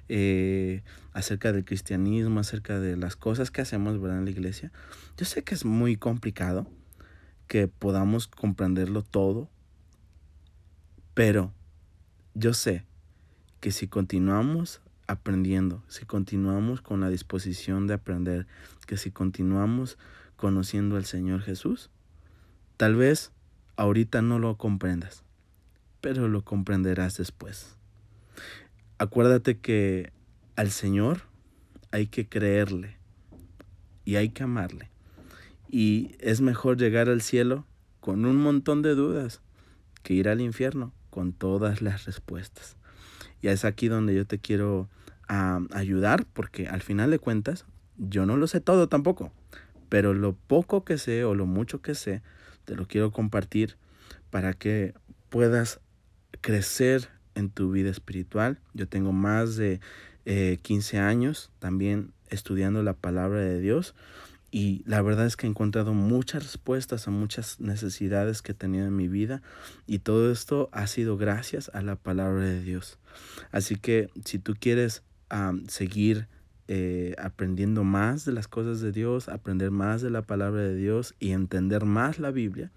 eh, 0.09 0.83
acerca 1.12 1.52
del 1.52 1.64
cristianismo, 1.64 2.40
acerca 2.40 2.78
de 2.81 2.96
las 2.96 3.16
cosas 3.16 3.50
que 3.50 3.61
hacemos, 3.61 4.00
¿verdad? 4.00 4.20
En 4.20 4.24
la 4.24 4.31
iglesia. 4.31 4.72
Yo 5.18 5.26
sé 5.26 5.42
que 5.42 5.54
es 5.54 5.64
muy 5.64 5.96
complicado 5.96 6.66
que 7.48 7.66
podamos 7.66 8.28
comprenderlo 8.28 9.02
todo, 9.02 9.50
pero 11.14 11.52
yo 12.35 12.54
sé 12.54 12.87
que 13.61 13.72
si 13.72 13.88
continuamos 13.88 14.81
aprendiendo, 15.09 15.83
si 15.88 16.04
continuamos 16.04 16.81
con 16.81 17.00
la 17.00 17.09
disposición 17.09 17.88
de 17.88 17.94
aprender, 17.94 18.46
que 18.87 18.96
si 18.96 19.11
continuamos 19.11 19.98
conociendo 20.38 20.96
al 20.96 21.05
Señor 21.05 21.42
Jesús? 21.42 21.90
Tal 22.79 22.94
vez 22.96 23.33
ahorita 23.77 24.22
no 24.22 24.38
lo 24.38 24.57
comprendas, 24.57 25.24
pero 26.01 26.29
lo 26.29 26.42
comprenderás 26.42 27.18
después. 27.18 27.77
Acuérdate 28.98 29.59
que 29.59 30.12
al 30.57 30.70
Señor 30.70 31.22
hay 31.90 32.07
que 32.07 32.29
creerle 32.29 32.96
y 34.05 34.16
hay 34.16 34.31
que 34.31 34.44
amarle. 34.44 34.90
Y 35.68 36.16
es 36.20 36.40
mejor 36.40 36.79
llegar 36.79 37.09
al 37.09 37.20
cielo 37.20 37.66
con 38.01 38.24
un 38.24 38.37
montón 38.37 38.81
de 38.81 38.94
dudas 38.94 39.40
que 40.03 40.14
ir 40.14 40.29
al 40.29 40.40
infierno 40.40 40.92
con 41.11 41.33
todas 41.33 41.83
las 41.83 42.05
respuestas. 42.05 42.77
Y 43.42 43.48
es 43.48 43.64
aquí 43.64 43.88
donde 43.88 44.14
yo 44.14 44.24
te 44.24 44.38
quiero 44.38 44.88
ayudar 45.72 46.24
porque 46.33 46.68
al 46.68 46.81
final 46.81 47.11
de 47.11 47.18
cuentas 47.18 47.66
yo 47.98 48.24
no 48.24 48.37
lo 48.37 48.46
sé 48.46 48.61
todo 48.61 48.88
tampoco 48.88 49.33
pero 49.88 50.14
lo 50.14 50.35
poco 50.35 50.85
que 50.85 50.98
sé 50.98 51.24
o 51.24 51.35
lo 51.35 51.46
mucho 51.46 51.81
que 51.81 51.94
sé, 51.94 52.22
te 52.64 52.74
lo 52.74 52.87
quiero 52.87 53.11
compartir 53.11 53.77
para 54.31 54.53
que 54.53 54.94
puedas 55.31 55.81
crecer 56.40 57.09
en 57.35 57.51
tu 57.51 57.70
vida 57.70 57.90
espiritual. 57.90 58.59
Yo 58.74 58.88
tengo 58.88 59.12
más 59.12 59.57
de 59.57 59.81
15 60.62 60.96
eh, 60.96 61.01
años 61.01 61.51
también 61.59 62.12
estudiando 62.29 62.83
la 62.83 62.92
palabra 62.92 63.40
de 63.40 63.61
Dios 63.61 63.94
y 64.51 64.83
la 64.87 65.03
verdad 65.03 65.27
es 65.27 65.37
que 65.37 65.46
he 65.46 65.51
encontrado 65.51 65.92
muchas 65.92 66.42
respuestas 66.42 67.07
a 67.07 67.11
muchas 67.11 67.61
necesidades 67.61 68.40
que 68.40 68.53
he 68.53 68.55
tenido 68.55 68.87
en 68.87 68.96
mi 68.96 69.09
vida 69.09 69.42
y 69.87 69.98
todo 69.98 70.33
esto 70.33 70.68
ha 70.72 70.87
sido 70.87 71.16
gracias 71.16 71.70
a 71.74 71.83
la 71.83 71.96
palabra 71.96 72.44
de 72.44 72.62
Dios. 72.62 72.98
Así 73.51 73.77
que 73.77 74.11
si 74.24 74.38
tú 74.38 74.55
quieres 74.59 75.03
seguir 75.68 76.29
eh, 76.68 77.14
aprendiendo 77.18 77.83
más 77.83 78.24
de 78.24 78.33
las 78.33 78.46
cosas 78.46 78.81
de 78.81 78.92
Dios, 78.92 79.28
aprender 79.28 79.70
más 79.70 80.02
de 80.02 80.11
la 80.11 80.22
palabra 80.22 80.61
de 80.61 80.76
Dios 80.76 81.14
y 81.18 81.33
entender 81.33 81.87
más 81.87 82.18
la 82.18 82.31
Biblia, 82.31 82.70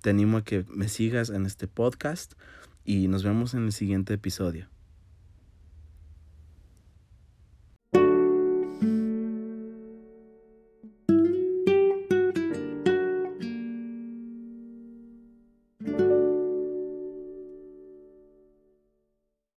te 0.00 0.10
animo 0.10 0.38
a 0.38 0.44
que 0.44 0.64
me 0.68 0.88
sigas 0.88 1.30
en 1.30 1.46
este 1.46 1.68
podcast 1.68 2.32
y 2.84 3.06
nos 3.06 3.22
vemos 3.22 3.54
en 3.54 3.64
el 3.64 3.72
siguiente 3.72 4.14
episodio. 4.14 4.71